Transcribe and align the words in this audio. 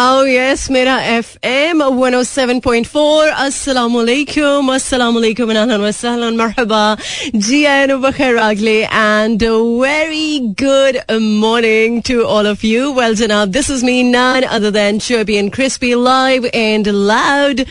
Oh 0.00 0.24
yes, 0.24 0.70
मेरा 0.70 0.96
F 1.04 1.46
M 1.46 1.82
one 1.82 2.14
O 2.14 2.22
seven 2.24 2.60
point 2.60 2.86
four 2.86 3.28
अस्सलाम 3.28 3.96
वालेकुम 3.96 4.72
अस्सलाम 4.74 5.14
वालेकुम 5.14 5.50
अहलन 5.50 5.80
वसहलन 5.80 6.36
मरहबा 6.36 6.96
जी 7.36 7.64
आयन 7.72 7.94
बखैर 8.02 8.36
अगले 8.44 8.76
and 8.84 9.42
very 9.82 10.38
good 10.62 10.98
morning 11.42 12.00
to 12.08 12.20
all 12.36 12.46
of 12.50 12.66
you 12.66 12.92
well 13.00 13.14
जनाब 13.16 13.48
this 13.58 13.70
is 13.70 13.84
me 13.84 14.02
none 14.12 14.42
other 14.50 14.70
than 14.78 14.98
chirpy 15.08 15.36
and 15.36 15.52
crispy 15.54 15.92
live 16.04 16.46
and 16.54 16.88
loud 16.88 17.64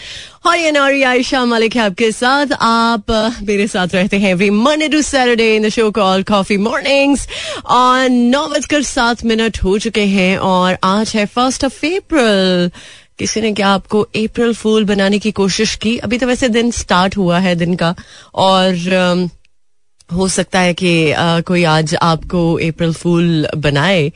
hi 0.46 0.72
नारी 0.72 1.02
आयशा 1.04 1.44
मालिक 1.46 1.76
है 1.76 1.82
आपके 1.82 2.12
साथ। 2.12 2.52
आप 2.62 3.06
uh, 3.06 3.48
मेरे 3.48 3.68
साथ 3.68 3.88
रहते 3.94 4.18
हैं 4.20 4.30
every 4.30 4.50
Monday 4.50 4.88
to 4.90 5.02
Saturday 5.02 5.56
in 5.56 5.64
the 5.64 5.70
show 5.70 5.90
call 5.92 6.24
coffee 6.24 6.58
mornings 6.58 7.28
और 7.66 8.10
नौ 8.10 8.46
बजकर 8.48 8.84
सात 8.84 9.24
मिनट 9.26 9.58
हो 9.64 9.78
चुके 9.78 10.04
हैं 10.04 10.38
और 10.38 10.78
आज 10.84 11.12
है 11.16 11.26
फ़र्स्ट 11.26 11.66
ऑफ़ 11.66 11.86
अप्रैल 11.86 12.72
किसी 13.20 13.42
ने 13.42 13.52
क्या 13.54 13.70
आपको 13.70 14.02
अप्रैल 14.02 14.54
फूल 14.54 14.86
बनाने 14.86 15.20
की 15.20 15.32
कोशिश 15.32 15.76
की? 15.76 15.98
अभी 15.98 16.18
तो 16.18 16.28
वैसे 16.28 16.50
दिन 16.50 16.72
स्टार्ट 16.72 17.18
हुआ 17.18 17.40
है 17.40 17.56
दिन 17.56 17.76
का। 17.76 17.94
और 18.36 18.74
um, 18.74 19.30
हो 20.14 20.28
सकता 20.28 20.60
है 20.60 20.74
कि 20.74 21.14
uh, 21.14 21.44
कोई 21.44 21.64
आज 21.64 21.96
आपको 21.96 22.54
अप्रैल 22.70 22.94
फूल 22.94 23.48
बनाए। 23.58 24.12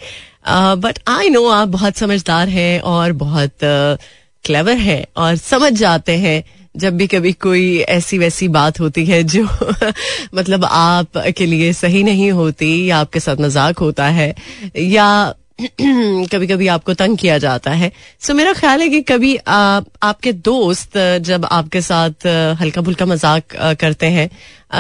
बट 0.50 1.00
आई 1.08 1.30
नो 1.30 1.48
आप 1.50 1.68
बहुत 1.68 1.98
समझदार 1.98 2.50
हैं 2.50 2.80
और 2.82 3.12
बहुत 3.12 3.52
uh, 3.64 4.02
क्लेवर 4.46 4.78
है 4.78 5.06
और 5.18 5.36
समझ 5.36 5.72
जाते 5.74 6.18
हैं 6.18 6.44
जब 6.76 6.98
भी 6.98 7.08
कभी 7.08 7.32
कोई 7.34 7.78
ऐसी 7.80 8.18
वैसी 8.18 8.48
बात 8.48 8.80
होती 8.80 9.06
है 9.06 9.24
जो 9.24 9.44
मतलब 10.36 10.66
आप 10.66 11.18
के 11.38 11.46
लिए 11.46 11.72
सही 11.74 12.04
नहीं 12.04 12.32
होती 12.32 12.90
या 12.90 12.98
आपके 12.98 13.20
साथ 13.20 13.42
मज़ाक 13.42 13.80
होता 13.80 14.08
है 14.08 14.34
या 14.78 15.34
कभी 15.62 16.48
कभी 16.48 16.68
आपको 16.68 16.94
तंग 16.94 17.18
किया 17.18 17.38
जाता 17.38 17.72
है। 17.72 17.92
सो 18.22 18.28
so, 18.28 18.38
मेरा 18.38 18.54
ख्याल 18.54 18.82
है 18.82 18.90
कि 18.90 19.02
कभी 19.02 19.36
आ, 19.38 19.82
आपके 20.04 20.32
दोस्त 20.34 20.98
जब 21.22 21.46
आपके 21.46 21.82
साथ 21.82 22.26
हल्का 22.62 22.82
फुल्का 22.82 23.06
मज़ाक 23.06 23.76
करते 23.82 24.08
हैं 24.08 24.30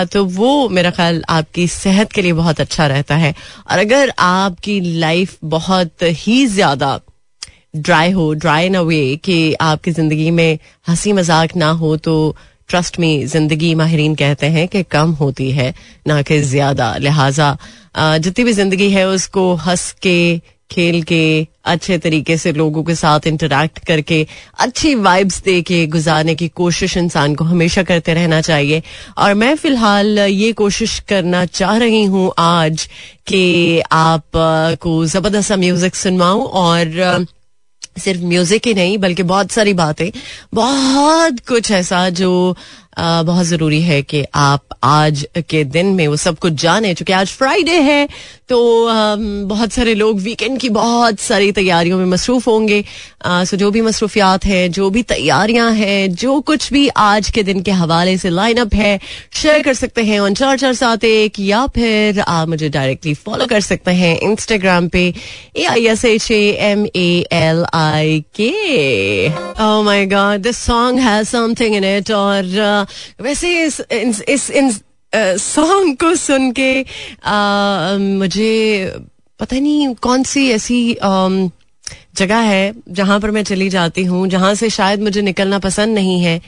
तो 0.05 0.25
वो 0.25 0.69
मेरा 0.69 0.91
ख्याल 0.91 1.23
आपकी 1.29 1.67
सेहत 1.67 2.11
के 2.11 2.21
लिए 2.21 2.33
बहुत 2.33 2.61
अच्छा 2.61 2.87
रहता 2.87 3.15
है। 3.15 3.33
और 3.71 3.79
अगर 3.79 4.13
आपकी 4.19 4.79
लाइफ 4.99 5.37
बहुत 5.45 6.03
ही 6.03 6.45
ज़्यादा 6.47 6.99
ड्राई 7.73 8.11
हो 8.11 8.33
ड्राई 8.33 8.65
इन 8.65 8.75
अ 8.75 8.81
वे 8.81 9.15
कि 9.23 9.53
आपकी 9.61 9.91
ज़िंदगी 9.91 10.29
में 10.31 10.57
हँसी 10.87 11.13
मज़ाक 11.13 11.55
ना 11.55 11.69
हो 11.73 11.95
तो 11.97 12.35
ट्रस्ट 12.69 12.99
में 12.99 13.25
ज़िंदगी 13.27 13.73
माहरीन 13.75 14.15
कहते 14.15 14.47
हैं 14.47 14.67
कि 14.67 14.83
कम 14.91 15.11
होती 15.13 15.49
है, 15.51 15.73
ना 16.07 16.21
कि 16.21 16.39
ज़्यादा। 16.41 16.95
लिहाजा 16.97 17.57
जितनी 17.97 18.45
भी 18.45 18.53
ज़िंदगी 18.53 18.89
है, 18.91 19.07
उसको 19.07 19.53
हंस 19.55 19.91
के, 20.01 20.37
खेल 20.71 21.01
के, 21.03 21.47
अच्छे 21.65 21.97
तरीके 21.97 22.37
से 22.37 22.51
लोगों 22.53 22.83
के 22.83 22.95
साथ 22.95 23.27
इंटरेक्ट 23.27 23.79
करके, 23.85 24.25
अच्छी 24.59 24.93
वाइब्स 24.97 25.41
दे 25.43 25.61
के 25.61 25.85
गुजारने 25.87 26.35
की 26.35 26.47
कोशिश 26.55 26.97
इंसान 26.97 27.35
को 27.35 27.45
हमेशा 27.45 27.83
करते 27.83 28.13
रहना 28.13 28.41
चाहिए। 28.41 28.81
और 29.17 29.33
मैं 29.33 29.55
फ़िलहाल 29.55 30.19
ये 30.19 30.51
कोशिश 30.53 30.99
करना 31.09 31.45
चाह 31.47 31.77
रही 31.77 32.03
हूँ 32.05 32.31
आज 32.39 32.87
कि 33.27 33.81
आप 33.91 34.23
को 34.81 35.05
ज़बरदस्त 35.07 35.51
म्यूज़िक 35.53 35.95
सुनवाऊं 35.95 36.45
और 36.47 37.25
सिर्फ़ 37.99 38.21
म्यूज़िक 38.21 38.67
ही 38.67 38.73
नहीं 38.73 38.97
बल्कि 38.97 39.23
बहुत 39.23 39.51
सारी 39.51 39.73
बातें। 39.73 40.11
बहुत 40.53 41.39
कुछ 41.39 41.71
ऐसा 41.71 42.09
जो 42.09 42.57
बहुत 42.97 43.45
ज़रूरी 43.45 43.81
है 43.81 44.01
कि 44.01 44.23
आप 44.35 44.77
आज 44.83 45.25
के 45.49 45.63
दिन 45.65 45.85
में 45.95 46.07
वो 46.07 46.15
सब 46.17 46.37
कुछ 46.39 46.53
जाने, 46.53 46.93
चूँकि 46.93 47.13
आज 47.13 47.31
फ्राइडे 47.31 47.79
है 47.81 48.07
तो 48.49 48.59
बहुत 49.47 49.71
सारे 49.71 49.93
लोग 49.95 50.19
वीकेंड 50.19 50.57
की 50.59 50.69
बहुत 50.69 51.19
सारी 51.19 51.51
तैयारियों 51.51 51.97
में 51.97 52.05
मसरूफ 52.05 52.47
होंगे। 52.47 52.83
सो 53.25 53.57
जो 53.57 53.69
भी 53.71 53.81
मसरूफियात 53.81 54.45
है, 54.45 54.67
जो 54.69 54.89
भी 54.89 55.03
तैयारियाँ 55.03 55.71
हैं, 55.71 56.13
जो 56.15 56.39
कुछ 56.41 56.71
भी 56.73 56.87
आज 56.97 57.29
के 57.29 57.43
दिन 57.43 57.61
के 57.61 57.71
हवाले 57.71 58.17
से 58.17 58.29
लाइन 58.29 58.57
अप 58.57 58.73
है 58.73 58.99
शेयर 59.33 59.63
कर 59.63 59.73
सकते 59.73 60.03
हैं 60.03 60.19
ऑन 60.19 60.33
चार 60.33 60.57
चार 60.57 60.73
सात 60.73 61.03
एक, 61.03 61.39
या 61.39 61.65
फिर 61.67 62.19
आप 62.19 62.47
मुझे 62.47 62.69
डायरेक्टली 62.69 63.13
फॉलो 63.13 63.45
कर 63.45 63.61
सकते 63.61 63.91
हैं 63.91 64.17
इंस्टाग्राम 64.21 64.87
पे 64.87 65.13
A 65.57 65.65
I 65.65 65.87
S 65.87 66.05
H 66.05 66.29
A 66.31 66.41
M 66.71 66.85
A 66.95 67.25
L 67.33 67.65
I 67.73 68.23
K 68.39 69.29
my 69.83 70.05
god 70.05 70.41
this 70.41 70.57
song 70.57 70.99
has 70.99 71.27
something 71.27 71.75
in 71.75 71.83
it 71.97 72.11
और 72.11 72.82
वैसे 73.21 73.63
इस 73.63 73.81
इस 73.91 74.21
इस, 74.21 74.51
इस 74.51 74.81
सॉन्ग 75.41 75.97
को 75.97 76.15
सुन 76.15 76.51
के 76.59 76.85
मुझे 78.17 78.93
पता 79.39 79.59
नहीं 79.59 79.95
कौन 79.95 80.23
सी 80.23 80.49
ऐसी 80.51 80.97
जगह 82.15 82.39
है 82.39 82.73
जहाँ 82.89 83.19
पर 83.19 83.31
मैं 83.31 83.43
चली 83.43 83.69
जाती 83.69 84.03
हूँ 84.03 84.27
जहाँ 84.27 84.53
से 84.55 84.69
शायद 84.69 85.01
मुझे 85.01 85.21
निकलना 85.21 85.59
पसंद 85.59 85.95
नहीं 85.95 86.19
है। 86.23 86.41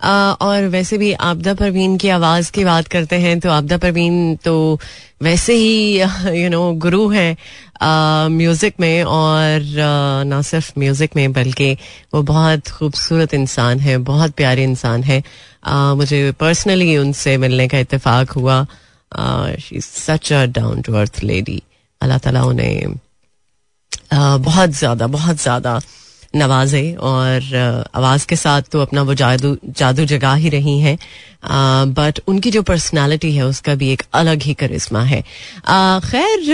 और 0.00 0.66
वैसे 0.68 0.98
भी 0.98 1.12
आपदा 1.12 1.54
परवीन 1.54 1.96
की 1.96 2.08
आवाज़ 2.08 2.50
की 2.52 2.64
बात 2.64 2.86
करते 2.88 3.16
हैं 3.20 3.38
तो 3.40 3.50
आपदा 3.50 3.76
परवीन 3.78 4.36
तो 4.44 4.54
वैसे 5.22 5.54
ही 5.54 6.00
यू 6.42 6.48
नो 6.50 6.72
गुरु 6.74 7.08
है 7.08 7.36
म्यूज़िक 7.82 8.74
में 8.80 9.02
और 9.04 9.60
ना 10.26 10.40
सिर्फ़ 10.42 10.72
म्यूज़िक 10.78 11.16
में, 11.16 11.32
बल्कि 11.32 11.72
वो 12.14 12.22
बहुत 12.22 12.68
खूबसूरत 12.68 13.34
इंसान 13.34 13.80
है, 13.80 13.96
बहुत 13.98 14.32
प्यारे 14.32 14.64
इंसान 14.64 15.02
है। 15.02 15.22
मुझे 15.96 16.32
पर्सनली 16.40 16.96
उनसे 16.96 17.36
मिलने 17.38 17.68
का 17.68 17.78
इतफाक़ 17.78 18.32
हुआ। 18.32 18.64
She 19.60 19.80
such 19.80 20.32
a 20.32 20.44
down 20.46 20.82
to 20.82 20.94
earth 20.94 21.22
lady 21.22 21.62
अल्लाह 22.00 22.18
ताला 22.18 22.42
उन्हें 22.44 22.94
बहुत 24.12 24.70
ज़्यादा 24.70 25.06
बहुत 25.06 25.40
ज़्यादा 25.42 25.80
नवाजे 26.34 26.92
और 26.94 27.54
आवाज़ 27.94 28.26
के 28.26 28.36
साथ 28.36 28.62
तो 28.72 28.80
अपना 28.80 29.02
वो 29.02 29.14
जादू 29.14 29.56
जादू 29.68 30.04
जगा 30.04 30.34
ही 30.34 30.48
रही 30.48 30.78
हैं। 30.80 30.98
बट 31.94 32.20
उनकी 32.28 32.50
जो 32.50 32.62
पर्सनालिटी 32.62 33.32
है, 33.32 33.44
उसका 33.46 33.74
भी 33.74 33.90
एक 33.92 34.02
अलग 34.14 34.42
ही 34.42 34.54
करिश्मा 34.54 35.02
है। 35.02 35.20
खैर 36.06 36.52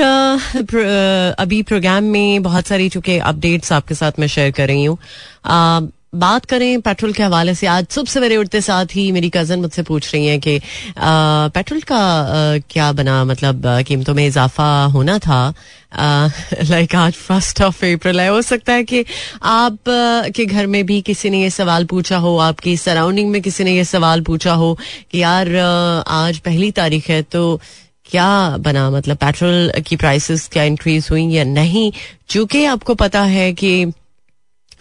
अभी 1.39 1.63
प्रोग्राम 1.63 2.05
में 2.05 2.43
बहुत 2.43 2.67
सारी 2.67 2.89
चूँकि 2.89 3.19
अपडेट्स 3.19 3.73
आपके 3.73 3.95
साथ 3.95 4.13
मैं 4.19 4.29
शेयर 4.29 4.51
कर 4.51 4.69
रही 4.69 4.85
हूँ। 4.85 4.99
बात 6.17 6.45
करें 6.45 6.81
पेट्रोल 6.81 7.13
के 7.13 7.23
हवाले 7.23 7.55
से 7.55 7.67
आज 7.67 7.87
सुबह 7.91 8.11
सवेरे 8.11 8.37
उठते 8.37 8.61
साथ 8.61 8.95
ही 8.95 9.11
मेरी 9.13 9.31
कज़न 9.35 9.61
मुझसे 9.61 9.83
पूछ 9.83 10.13
रही 10.15 10.27
है 10.27 10.39
कि 10.39 10.59
पेट्रोल 10.99 11.81
का 11.81 11.97
आ, 11.97 12.59
क्या 12.71 12.91
बना 12.93 13.25
मतलब 13.25 13.67
कीमतों 13.89 14.15
में 14.15 14.27
इजाफा 14.27 14.85
होना 14.85 15.19
था? 15.19 15.55
लाइक 16.65 16.95
आज 17.05 17.13
फ़र्स्ट 17.13 17.63
ऑफ़ 17.63 17.85
अप्रैल 17.85 18.21
है। 18.21 18.29
हो 18.29 18.43
सकता 18.43 18.73
है 18.73 18.85
कि 18.85 19.05
आप 19.43 19.89
आ, 19.89 20.29
के 20.29 20.45
घर 20.47 20.67
में 20.67 20.85
भी 20.87 21.01
किसी 21.03 21.31
ने 21.31 21.43
ये 21.43 21.51
सवाल 21.51 21.85
पूछा 21.85 22.17
हो 22.17 22.37
आपकी 22.39 22.77
सराउंडिंग 22.77 23.31
में 23.31 23.41
किसी 23.43 23.65
ने 23.65 23.77
ये 23.77 23.85
सवाल 23.85 24.21
पूछा 24.21 24.53
हो 24.53 24.79
कि 25.13 25.23
यार 25.23 25.55
आज 26.09 26.39
पहली 26.39 26.71
तारीख 26.71 27.09
है 27.11 27.23
तो 27.23 27.61
क्या 28.11 28.57
बना? 28.61 28.91
मतलब 28.91 29.17
पेट्रोल 29.17 29.73
की 29.87 29.97
प्राइसेस 29.97 30.49
क्या 30.53 30.65
इंक्रीज 30.65 31.09
हुई 31.11 31.29
या 31.31 31.45
नहीं? 31.45 31.93
चूँकि 32.29 32.65
आपको 32.65 32.95
पता 32.95 33.23
है 33.23 33.53
कि 33.53 33.85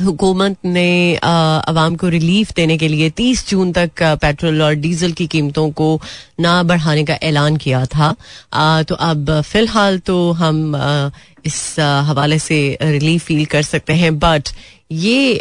हुकूमत 0.03 0.57
ने 0.65 1.15
आवाम 1.23 1.95
को 1.95 2.07
रिलीफ 2.07 2.51
देने 2.53 2.77
के 2.77 2.87
लिए 2.87 3.09
30 3.09 3.49
जून 3.49 3.71
तक 3.71 3.91
पेट्रोल 4.03 4.61
और 4.61 4.73
डीजल 4.73 5.11
की 5.11 5.27
कीमतों 5.27 5.71
को 5.71 6.01
ना 6.39 6.63
बढ़ाने 6.63 7.05
का 7.05 7.13
ऐलान 7.13 7.57
किया 7.57 7.85
था। 7.85 8.15
आ, 8.53 8.83
तो 8.83 8.95
अब 8.95 9.41
फ़िलहाल 9.41 9.99
तो 9.99 10.31
हम 10.31 10.75
आ, 10.75 11.09
इस 11.45 11.75
हवाले 11.79 12.39
से 12.39 12.77
रिलीफ 12.81 13.23
फील 13.23 13.45
कर 13.45 13.61
सकते 13.61 13.93
हैं 13.93 14.19
बट 14.19 14.49
ये 14.91 15.33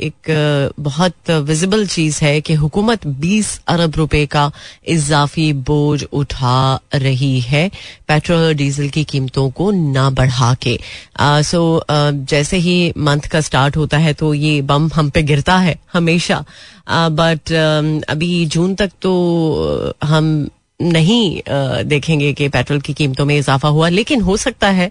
एक 0.00 0.72
बहुत 0.80 1.30
विजिबल 1.30 1.86
चीज़ 1.86 2.18
है 2.24 2.40
कि 2.40 2.54
हुकूमत 2.54 3.06
20 3.20 3.48
अरब 3.68 3.96
रुपए 3.96 4.24
का 4.26 4.50
इजाफी 4.88 5.52
बोझ 5.52 6.04
उठा 6.04 6.80
रही 6.94 7.40
है। 7.40 7.68
पेट्रोल 8.08 8.42
और 8.42 8.52
डीजल 8.54 8.88
की 8.88 9.04
कीमतों 9.04 9.48
को 9.50 9.70
ना 9.70 10.08
बढ़ा 10.10 10.54
के। 10.62 10.78
सो 11.20 11.84
जैसे 11.90 12.56
ही 12.58 12.92
मंथ 12.98 13.28
का 13.32 13.40
स्टार्ट 13.40 13.76
होता 13.76 13.98
है 13.98 14.12
तो 14.14 14.32
ये 14.34 14.60
बम 14.62 14.90
हम 14.94 15.10
पे 15.10 15.22
गिरता 15.22 15.58
है 15.58 15.78
हमेशा। 15.92 16.44
बट 16.90 17.52
अभी 18.08 18.44
जून 18.46 18.74
तक 18.74 18.90
तो 19.02 19.92
हम 20.04 20.48
नहीं 20.80 21.42
देखेंगे 21.84 22.32
कि 22.32 22.48
पेट्रोल 22.48 22.80
की 22.80 22.92
कीमतों 22.94 23.24
में 23.26 23.36
इजाफा 23.38 23.68
हुआ, 23.68 23.88
लेकिन 23.88 24.20
हो 24.20 24.36
सकता 24.36 24.68
है। 24.70 24.90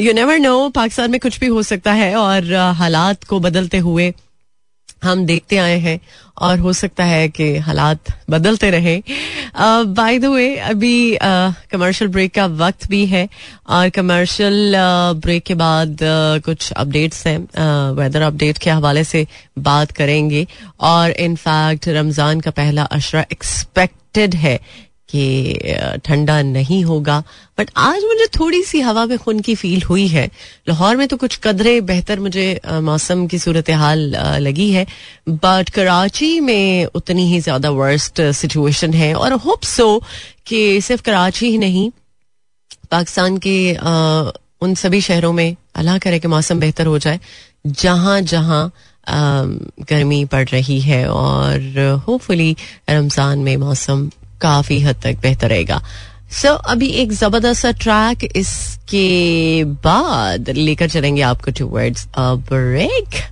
यू 0.00 0.12
नेवर 0.12 0.38
नो 0.38 0.68
पाकिस्तान 0.70 1.10
में 1.10 1.20
कुछ 1.20 1.38
भी 1.40 1.46
हो 1.48 1.62
सकता 1.64 1.92
है 1.92 2.14
और 2.16 2.54
हालात 2.76 3.24
को 3.24 3.40
बदलते 3.40 3.78
हुए 3.78 4.12
हम 5.04 5.24
देखते 5.26 5.56
आए 5.58 5.76
हैं 5.78 5.98
और 6.42 6.58
हो 6.58 6.72
सकता 6.72 7.04
है 7.04 7.28
कि 7.28 7.56
हालात 7.58 8.12
बदलते 8.30 8.70
रहे। 8.70 8.96
बाय 9.88 10.18
द 10.18 10.24
वे 10.24 10.56
अभी 10.56 11.18
कमर्शियल 11.22 12.10
ब्रेक 12.10 12.34
का 12.34 12.46
वक्त 12.56 12.88
भी 12.90 13.04
है 13.06 13.28
और 13.68 13.88
कमर्शियल 13.90 14.74
ब्रेक 15.22 15.44
के 15.44 15.54
बाद 15.54 15.98
कुछ 16.44 16.70
अपडेट्स 16.72 17.26
हैं। 17.26 17.38
वेदर 17.94 18.22
अपडेट 18.22 18.58
के 18.58 18.70
हवाले 18.70 19.04
से 19.04 19.26
बात 19.60 19.92
करेंगे 19.92 20.46
और 20.82 21.10
इनफैक्ट 21.10 21.88
रमज़ान 21.90 22.40
का 22.40 22.50
पहला 22.52 22.82
अशरा 22.82 23.24
एक्सपेक्टेड 23.32 24.34
है। 24.36 24.58
कि 25.08 26.00
ठंडा 26.04 26.40
नहीं 26.42 26.82
होगा। 26.84 27.22
बट 27.58 27.70
आज 27.76 28.02
मुझे 28.04 28.26
थोड़ी 28.38 28.62
सी 28.62 28.80
हवा 28.80 29.04
में 29.06 29.16
खून 29.18 29.40
की 29.40 29.54
फील 29.54 29.82
हुई 29.82 30.06
है। 30.08 30.26
लाहौर 30.68 30.96
में 30.96 31.06
तो 31.08 31.16
कुछ 31.16 31.36
कदरे 31.44 31.80
बेहतर 31.82 32.20
मुझे 32.20 32.48
मौसम 32.82 33.26
की 33.26 33.38
सूरत 33.38 33.70
हाल 33.72 34.00
लगी 34.40 34.70
है। 34.72 34.86
बट 35.28 35.70
कराची 35.70 36.38
में 36.40 36.84
उतनी 36.94 37.26
ही 37.28 37.40
ज़्यादा 37.40 37.70
वर्स्ट 37.72 38.20
सिचुएशन 38.32 38.92
है। 38.94 39.12
और 39.14 39.32
होप 39.46 39.62
सो 39.66 39.88
कि 40.46 40.80
सिर्फ़ 40.80 41.02
कराची 41.02 41.50
ही 41.50 41.58
नहीं 41.58 41.90
पाकिस्तान 42.90 43.38
के 43.38 43.74
आ, 43.74 44.30
उन 44.60 44.74
सभी 44.74 45.00
शहरों 45.00 45.32
में 45.32 45.56
अल्लाह 45.76 45.98
करे 45.98 46.18
कि 46.18 46.28
मौसम 46.28 46.60
बेहतर 46.60 46.86
हो 46.86 46.98
जाए 46.98 47.18
जहाँ 47.66 48.20
जहाँ 48.22 48.70
गर्मी 49.08 50.24
पड़ 50.24 50.46
रही 50.48 50.80
है। 50.80 51.04
और 51.08 52.02
होपफुली 52.06 52.56
रमज़ान 52.90 53.38
में 53.38 53.56
मौसम 53.56 54.08
काफ़ी 54.40 54.80
हद 54.80 54.96
तक 55.02 55.18
बेहतर 55.22 55.48
रहेगा। 55.48 55.82
सो 56.30 56.48
so, 56.48 56.60
अभी 56.64 56.88
एक 56.88 57.12
ज़बरदस्त 57.12 57.66
ट्रैक 57.66 58.24
इसके 58.36 59.64
बाद 59.64 60.50
लेकर 60.50 60.88
चलेंगे 60.88 61.22
आपको 61.22 61.50
towards 61.66 62.08
break 62.18 63.22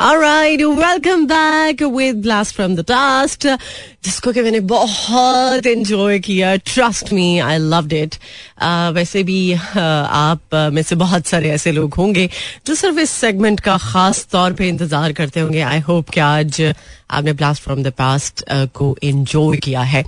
Alright, 0.00 0.60
welcome 0.60 1.26
back 1.26 1.80
with 1.80 2.22
Blast 2.22 2.54
from 2.54 2.74
the 2.76 2.84
Past 2.90 3.44
जिसको 4.04 4.32
कि 4.32 4.42
मैंने 4.42 4.60
बहुत 4.70 5.66
एंजॉय 5.66 6.18
किया 6.18 6.54
trust 6.56 7.12
me 7.12 7.38
I 7.38 7.58
loved 7.58 7.92
it 7.92 8.14
वैसे 8.94 9.22
भी 9.22 9.54
uh, 9.54 9.76
आप 9.76 10.40
uh, 10.54 10.70
में 10.72 10.82
से 10.82 10.96
बहुत 10.96 11.26
सारे 11.26 11.50
ऐसे 11.50 11.72
लोग 11.72 11.94
होंगे 11.94 12.28
जो 12.66 12.74
सिर्फ़ 12.74 13.00
इस 13.00 13.10
सेगमेंट 13.10 13.60
का 13.60 13.76
खास 13.78 14.26
तौर 14.32 14.52
पे 14.52 14.68
इंतज़ार 14.68 15.12
करते 15.12 15.40
होंगे। 15.40 15.60
आई 15.60 15.80
होप 15.90 16.08
कि 16.08 16.20
आज 16.20 16.62
आपने 17.10 17.32
ब्लास्ट 17.32 17.62
फ्रॉम 17.62 17.82
द 17.82 17.92
पास्ट 17.98 18.44
को 18.74 18.96
एंजॉय 19.04 19.56
किया 19.58 19.82
है। 19.82 20.02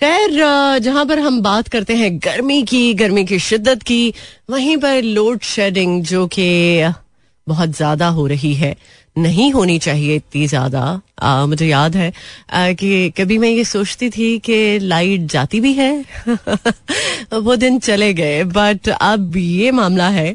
खैर 0.00 0.80
जहाँ 0.80 1.06
पर 1.06 1.18
हम 1.18 1.40
बात 1.42 1.68
करते 1.68 1.96
हैं 1.96 2.16
गर्मी 2.24 2.62
की 2.62 2.92
गर्मी 2.94 3.24
की 3.24 3.38
शिद्दत 3.52 3.82
की 3.82 4.02
वहीं 4.50 4.76
पर 4.78 5.02
लोड 5.02 5.42
शेडिंग 5.54 6.02
जो 6.04 6.26
कि 6.26 6.92
बहुत 7.46 7.76
ज़्यादा 7.76 8.06
हो 8.08 8.26
रही 8.26 8.54
है। 8.54 8.76
नहीं 9.16 9.50
होनी 9.52 9.78
चाहिए 9.78 10.16
इतनी 10.16 10.46
ज़्यादा। 10.46 11.46
मुझे 11.46 11.66
याद 11.66 11.96
है 11.96 12.12
आ, 12.52 12.72
कि 12.72 13.10
कभी 13.10 13.38
मैं 13.38 13.48
ये 13.48 13.64
सोचती 13.64 14.10
थी 14.10 14.38
कि 14.38 14.78
लाइट 14.78 15.20
जाती 15.20 15.60
भी 15.60 15.72
है 15.72 16.04
वो 17.32 17.56
दिन 17.56 17.78
चले 17.78 18.12
गए। 18.14 18.42
बट 18.44 18.88
अब 18.88 19.36
ये 19.36 19.70
मामला 19.70 20.08
है 20.08 20.34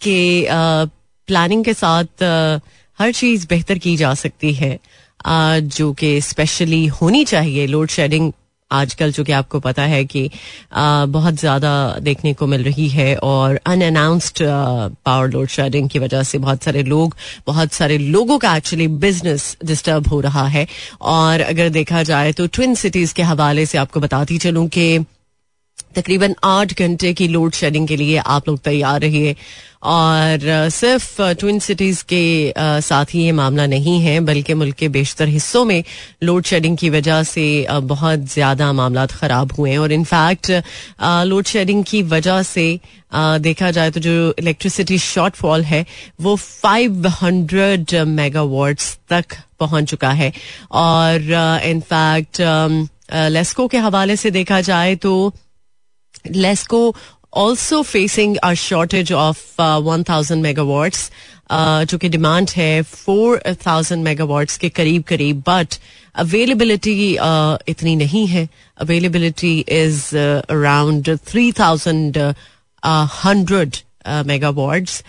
कि 0.00 0.46
प्लानिंग 0.50 1.64
के 1.64 1.74
साथ 1.74 2.22
आ, 2.22 2.58
हर 2.98 3.12
चीज़ 3.12 3.46
बेहतर 3.48 3.78
की 3.78 3.96
जा 3.96 4.14
सकती 4.14 4.52
है 4.54 4.78
जो 5.26 5.92
कि 5.92 6.20
स्पेशली 6.20 6.86
होनी 6.86 7.24
चाहिए। 7.24 7.66
लोड 7.66 7.88
शेडिंग 7.88 8.32
आजकल, 8.70 9.12
चूँकि 9.12 9.32
आपको 9.32 9.60
पता 9.60 9.82
है 9.82 10.04
कि 10.04 10.28
बहुत 10.74 11.34
ज़्यादा 11.34 11.72
देखने 12.02 12.32
को 12.34 12.46
मिल 12.46 12.62
रही 12.64 12.88
है 12.88 13.14
और 13.16 13.60
अनअनाउंस्ड 13.66 14.42
पावर 14.42 15.30
लोड 15.30 15.48
शेडिंग 15.48 15.88
की 15.88 15.98
वजह 15.98 16.22
से 16.22 16.38
बहुत 16.38 16.62
सारे 16.62 16.82
लोग, 16.82 17.16
बहुत 17.46 17.72
सारे 17.72 17.98
लोगों 17.98 18.38
का 18.38 18.56
एक्चुअली 18.56 18.88
बिज़नेस 18.88 19.56
डिस्टर्ब 19.64 20.08
हो 20.08 20.20
रहा 20.20 20.46
है। 20.48 20.66
और 21.00 21.40
अगर 21.40 21.68
देखा 21.70 22.02
जाए 22.02 22.32
तो 22.32 22.46
ट्विन 22.46 22.74
सिटीज़ 22.74 23.14
के 23.14 23.22
हवाले 23.22 23.66
से 23.66 23.78
आपको 23.78 24.00
बताती 24.00 24.38
चलूँ 24.38 24.66
कि 24.68 24.98
तकरीबन 25.96 26.34
आठ 26.44 26.78
घंटे 26.78 27.12
की 27.14 27.26
लोड 27.28 27.52
शेडिंग 27.54 27.86
के 27.88 27.96
लिए 27.96 28.16
आप 28.18 28.48
लोग 28.48 28.58
तैयार 28.64 29.00
रहिए। 29.00 29.34
और 29.84 30.68
सिर्फ़ 30.70 31.20
ट्विन 31.40 31.58
सिटीज़ 31.58 32.02
के 32.04 32.52
साथ 32.82 33.14
ही 33.14 33.22
ये 33.22 33.32
मामला 33.32 33.66
नहीं 33.66 34.00
है, 34.00 34.18
बल्कि 34.20 34.54
मुल्क 34.54 34.74
के 34.76 34.88
बेशतर 34.88 35.28
हिस्सों 35.28 35.64
में 35.64 35.82
लोड 36.22 36.44
शेडिंग 36.44 36.76
की 36.78 36.90
वजह 36.90 37.22
से 37.22 37.44
बहुत 37.84 38.20
ज़्यादा 38.32 38.72
मामला 38.72 39.06
खराब 39.06 39.52
हुए 39.58 39.70
हैं। 39.70 39.78
और 39.78 39.92
इनफैक्ट 39.92 40.50
लोड 41.02 41.44
शेडिंग 41.46 41.84
की 41.84 42.02
वजह 42.04 42.42
से 42.44 42.68
देखा 43.14 43.70
जाए 43.70 43.90
तो 43.90 44.00
जो 44.00 44.34
इलेक्ट्रिसिटी 44.38 44.98
शॉर्टफॉल 44.98 45.62
है, 45.64 45.84
वो 46.20 46.36
500 46.64 48.04
मेगावाट्स 48.06 48.96
तक 49.10 49.36
पहुँच 49.60 49.90
चुका 49.90 50.10
है। 50.12 50.32
और 50.72 51.32
इनफैक्ट 51.64 52.40
लेस्को 53.30 53.66
के 53.68 53.78
हवाले 53.78 54.16
से 54.16 54.30
देखा 54.32 54.60
जाए 54.62 54.94
तो 54.96 55.32
LESCO 56.34 56.94
also 57.36 57.82
facing 57.82 58.36
a 58.36 58.52
shortage 58.54 59.12
of 59.12 59.60
one 59.60 60.02
thousand 60.08 60.42
megawatts 60.42 61.10
जो 61.52 61.98
कि 61.98 62.08
डिमांड 62.08 62.50
है 62.56 62.82
फोर 62.82 63.40
थाउज़ेंड 63.66 64.02
मेगावाट्स 64.04 64.56
के 64.58 64.68
करीब 64.68 65.02
करीब 65.08 65.42
बट 65.48 65.74
अवेलेबिलिटी 66.14 66.94
इतनी 67.68 67.94
नहीं 67.96 68.26
है. 68.26 68.48
Availability 68.80 69.58
is 69.60 70.16
around 70.16 71.16
three 71.26 71.50
thousand 71.60 72.18
hundred 73.24 73.76
megawatts 74.26 75.02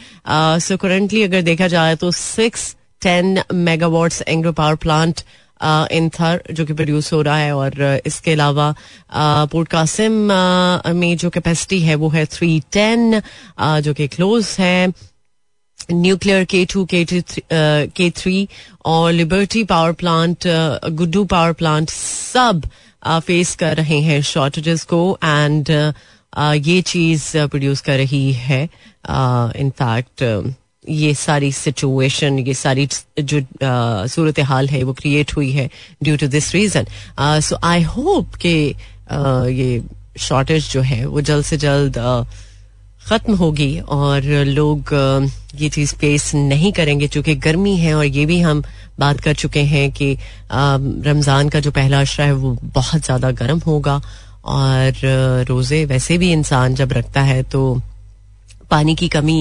so 0.67 0.77
currently 0.77 1.23
अगर 1.23 1.41
देखा 1.41 1.67
जाए 1.67 1.95
तो 1.95 2.11
six 2.11 2.75
ten 3.01 3.41
megawatts 3.53 4.21
Engro 4.27 4.51
power 4.51 4.75
plant 4.85 5.21
इंथर, 5.61 6.41
जो 6.51 6.65
कि 6.65 6.73
प्रोड्यूस 6.73 7.11
हो 7.13 7.21
रहा 7.21 7.37
है 7.37 7.55
और 7.55 8.01
इसके 8.05 8.31
अलावा 8.31 8.73
पोर्ट 9.51 9.67
कासिम 9.69 10.11
में 10.95 11.17
जो 11.17 11.29
कैपेसिटी 11.29 11.79
है, 11.81 11.95
वो 11.95 12.09
है 12.09 12.25
थ्री 12.25 12.59
टेन 12.71 13.21
जो 13.81 13.93
कि 13.93 14.07
क्लोज 14.07 14.55
है. 14.59 14.93
न्यूक्लियर 15.91 16.43
के 16.45 16.65
टू 16.65 16.85
के 16.91 18.09
थ्री 18.17 18.47
और 18.85 19.11
Liberty 19.11 19.63
power 19.63 19.91
plant 19.93 20.47
Guddu 20.91 21.23
power 21.25 21.53
plant 21.53 21.89
सब 21.89 22.61
फेस 23.03 23.55
कर 23.55 23.75
रहे 23.77 23.99
हैं 24.01 24.21
शॉर्टेजेस 24.21 24.83
को 24.83 25.01
एंड 25.23 25.69
ये 26.67 26.81
चीज़ 26.81 27.25
प्रोड्यूस 27.37 27.81
कर 27.81 27.97
रही 27.97 28.31
है 28.33 28.63
इनफैक्ट 29.61 30.23
ये 30.89 31.13
सारी 31.13 31.51
सिचुएशन 31.51 32.39
ये 32.39 32.53
सारी 32.53 32.87
जो 33.19 33.41
सूरत 34.07 34.39
हाल 34.39 34.67
है, 34.69 34.83
वो 34.83 34.93
क्रिएट 34.93 35.35
हुई 35.35 35.51
है 35.51 35.69
due 36.03 36.17
to 36.17 36.27
this 36.27 36.53
reason 36.55 36.85
so 37.19 37.57
I 37.63 37.81
hope 37.83 38.35
कि 38.35 38.55
ये 39.11 39.81
शॉर्टेज 40.19 40.71
जो 40.71 40.81
है, 40.81 41.05
वो 41.05 41.21
जल्द 41.21 41.45
से 41.45 41.57
जल्द 41.57 41.97
खत्म 43.07 43.35
होगी 43.35 43.79
और 43.79 44.23
लोग 44.45 44.93
ये 45.55 45.69
चीज़ 45.69 45.93
फेस 45.95 46.33
नहीं 46.35 46.71
करेंगे 46.73 47.07
चूँकि 47.07 47.35
गर्मी 47.35 47.75
है 47.77 47.93
और 47.93 48.05
ये 48.05 48.25
भी 48.25 48.39
हम 48.41 48.63
बात 48.99 49.19
कर 49.19 49.33
चुके 49.35 49.61
हैं 49.63 49.91
कि 49.91 50.17
रमज़ान 50.51 51.49
का 51.49 51.59
जो 51.59 51.71
पहला 51.71 51.99
अशरा 52.01 52.25
है, 52.25 52.33
वो 52.33 52.57
बहुत 52.63 53.05
ज़्यादा 53.05 53.31
गर्म 53.31 53.59
होगा 53.67 54.01
और 54.45 54.99
रोज़े 55.47 55.83
वैसे 55.85 56.17
भी 56.17 56.31
इंसान 56.31 56.75
जब 56.75 56.93
रखता 56.93 57.21
है 57.21 57.41
तो 57.43 57.61
पानी 58.71 58.95
की 58.95 59.07
कमी 59.09 59.39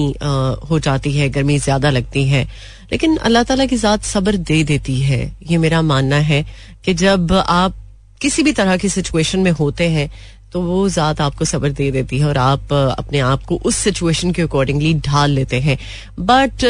हो 0.69 0.79
जाती 0.79 1.11
है, 1.13 1.29
गर्मी 1.29 1.57
ज़्यादा 1.59 1.89
लगती 1.89 2.27
है। 2.27 2.43
लेकिन 2.91 3.17
अल्लाह 3.19 3.43
ताला 3.43 3.65
की 3.65 3.77
जात 3.77 4.03
सब्र 4.05 4.37
दे 4.39 4.63
देती 4.65 4.99
है। 5.01 5.21
ये 5.43 5.57
मेरा 5.57 5.81
मानना 5.83 6.17
है 6.23 6.45
कि 6.85 6.93
जब 6.95 7.33
आप 7.33 7.75
किसी 8.21 8.43
भी 8.43 8.51
तरह 8.53 8.77
की 8.77 8.89
सिचुएशन 8.89 9.39
में 9.39 9.51
होते 9.53 9.89
हैं 9.89 10.09
तो 10.53 10.61
वो 10.61 10.87
जात 10.89 11.21
आपको 11.21 11.45
सब्र 11.45 11.69
दे 11.71 11.89
देती 11.91 12.19
है 12.19 12.25
और 12.25 12.37
आप 12.37 12.73
अपने 12.73 13.19
आप 13.21 13.43
को 13.45 13.55
उस 13.65 13.75
सिचुएशन 13.77 14.31
के 14.31 14.41
अकॉर्डिंगली 14.41 14.93
ढाल 15.05 15.31
लेते 15.31 15.59
हैं। 15.61 15.77
बट 16.21 16.63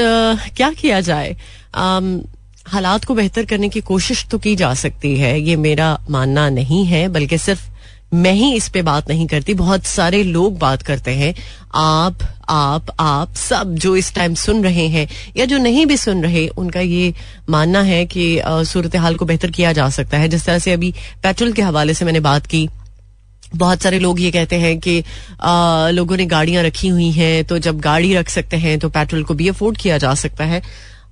क्या 0.55 0.71
किया 0.73 1.01
जाए? 1.01 1.35
हालात 2.67 3.05
को 3.05 3.15
बेहतर 3.15 3.45
करने 3.45 3.69
की 3.69 3.81
कोशिश 3.83 4.25
तो 4.31 4.37
की 4.37 4.55
जा 4.55 4.73
सकती 4.75 5.15
है, 5.17 5.39
ये 5.41 5.55
मेरा 5.57 5.97
मानना 6.09 6.49
नहीं 6.49 6.83
है, 6.85 7.07
बल्कि 7.09 7.37
सिर्फ़ 7.37 7.61
मैं 8.13 8.33
ही 8.33 8.51
इस 8.55 8.69
पे 8.69 8.81
बात 8.81 9.09
नहीं 9.09 9.27
करती। 9.27 9.53
बहुत 9.55 9.85
सारे 9.85 10.23
लोग 10.25 10.57
बात 10.59 10.81
करते 10.81 11.11
हैं, 11.13 11.33
आप 11.75 12.17
आप 12.49 12.95
आप 12.99 13.33
सब 13.35 13.75
जो 13.75 13.95
इस 13.95 14.13
टाइम 14.15 14.33
सुन 14.33 14.63
रहे 14.63 14.87
हैं 14.87 15.07
या 15.37 15.45
जो 15.45 15.57
नहीं 15.57 15.85
भी 15.85 15.97
सुन 15.97 16.23
रहे 16.23 16.47
उनका 16.47 16.79
ये 16.79 17.13
मानना 17.49 17.81
है 17.81 18.05
कि 18.05 18.41
सूरत 18.47 18.95
हाल 18.95 19.15
को 19.15 19.25
बेहतर 19.25 19.51
किया 19.51 19.73
जा 19.73 19.89
सकता 19.89 20.17
है। 20.17 20.29
जिस 20.29 20.45
तरह 20.45 20.59
से 20.59 20.73
अभी 20.73 20.93
पेट्रोल 21.23 21.53
के 21.53 21.61
हवाले 21.61 21.93
से 21.93 22.05
मैंने 22.05 22.19
बात 22.19 22.45
की 22.45 22.67
बहुत 23.55 23.81
सारे 23.81 23.99
लोग 23.99 24.19
ये 24.21 24.31
कहते 24.31 24.55
हैं 24.55 24.79
कि 24.79 25.03
आ, 25.41 25.89
लोगों 25.89 26.17
ने 26.17 26.25
गाड़ियाँ 26.25 26.63
रखी 26.63 26.87
हुई 26.87 27.11
हैं 27.11 27.45
तो 27.45 27.57
जब 27.59 27.79
गाड़ी 27.79 28.13
रख 28.15 28.29
सकते 28.29 28.57
हैं 28.57 28.77
तो 28.79 28.89
पेट्रोल 28.89 29.23
को 29.23 29.33
भी 29.33 29.47
अफोर्ड 29.47 29.77
किया 29.77 29.97
जा 29.97 30.13
सकता 30.15 30.45
है। 30.45 30.61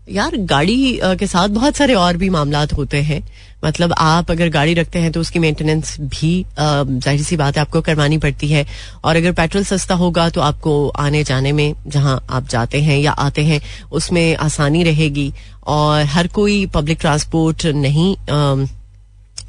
यार, 0.08 0.36
गाड़ी 0.38 1.00
के 1.20 1.28
साथ 1.28 1.50
बहुत 1.50 1.76
सारे 1.76 1.94
और 1.96 2.18
भी 2.18 2.30
मामला 2.30 2.66
होते 2.78 3.02
हैं। 3.02 3.24
मतलब 3.66 3.94
आप 3.98 4.32
अगर 4.32 4.50
गाड़ी 4.50 4.74
रखते 4.74 5.00
हैं 5.00 5.12
तो 5.12 5.20
उसकी 5.20 5.40
मेंटेनेंस 5.40 5.96
भी 6.00 6.46
ज़ाहिर 6.60 7.22
सी 7.22 7.38
बात 7.38 7.56
है 7.56 7.62
आपको 7.62 7.82
करवानी 7.82 8.18
पड़ती 8.18 8.48
है। 8.48 8.66
और 9.04 9.16
अगर 9.16 9.32
पेट्रोल 9.32 9.64
सस्ता 9.64 9.96
होगा 9.96 10.30
तो 10.30 10.42
आपको 10.42 10.88
आने 10.90 11.24
जाने 11.24 11.52
में, 11.52 11.74
जहाँ 11.88 12.20
आप 12.30 12.48
जाते 12.48 12.82
हैं 12.82 13.00
या 13.00 13.12
आते 13.12 13.44
हैं, 13.44 13.62
उसमें 13.92 14.36
आसानी 14.38 14.84
रहेगी। 14.84 15.32
और 15.68 16.04
हर 16.06 16.28
कोई 16.28 16.66
पब्लिक 16.66 16.98
ट्रांसपोर्ट 17.02 17.66
नहीं 17.66 18.16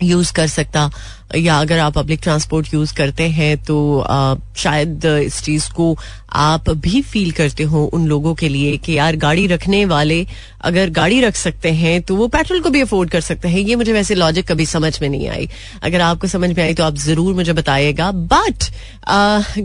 यूज़ 0.03 0.33
कर 0.33 0.47
सकता 0.49 0.91
या 1.37 1.59
अगर 1.61 1.79
आप 1.79 1.95
पब्लिक 1.95 2.21
ट्रांसपोर्ट 2.23 2.75
यूज़ 2.75 2.95
करते 2.95 3.29
हैं 3.31 3.57
तो 3.65 3.77
आ, 4.01 4.35
शायद 4.57 5.05
इस 5.05 5.41
चीज़ 5.43 5.71
को 5.73 5.97
आप 6.33 6.71
भी 6.71 7.01
फील 7.03 7.31
करते 7.33 7.63
हो 7.65 7.85
उन 7.95 8.07
लोगों 8.07 8.35
के 8.35 8.49
लिए 8.49 8.77
कि 8.77 8.97
यार 8.97 9.17
गाड़ी 9.17 9.47
रखने 9.47 9.85
वाले 9.85 10.27
अगर 10.61 10.91
गाड़ी 10.91 11.21
रख 11.21 11.37
सकते 11.37 11.71
हैं 11.73 12.01
तो 12.03 12.17
वो 12.17 12.29
पेट्रोल 12.29 12.61
को 12.61 12.71
भी 12.71 12.81
अफोर्ड 12.81 13.11
कर 13.11 13.21
सकते 13.21 13.49
हैं। 13.49 13.61
ये 13.61 13.77
मुझे 13.77 13.93
वैसे 13.93 14.15
लॉजिक 14.15 14.49
कभी 14.49 14.67
समझ 14.67 15.01
में 15.03 15.09
नहीं 15.09 15.29
आई। 15.29 15.49
अगर 15.83 16.01
आपको 16.01 16.27
समझ 16.27 16.51
में 16.51 16.63
आई 16.65 16.75
तो 16.75 16.85
आप 16.85 16.95
ज़रूर 16.99 17.35
मुझे 17.35 17.53
बताइएगा। 17.53 18.11
बट 18.13 18.71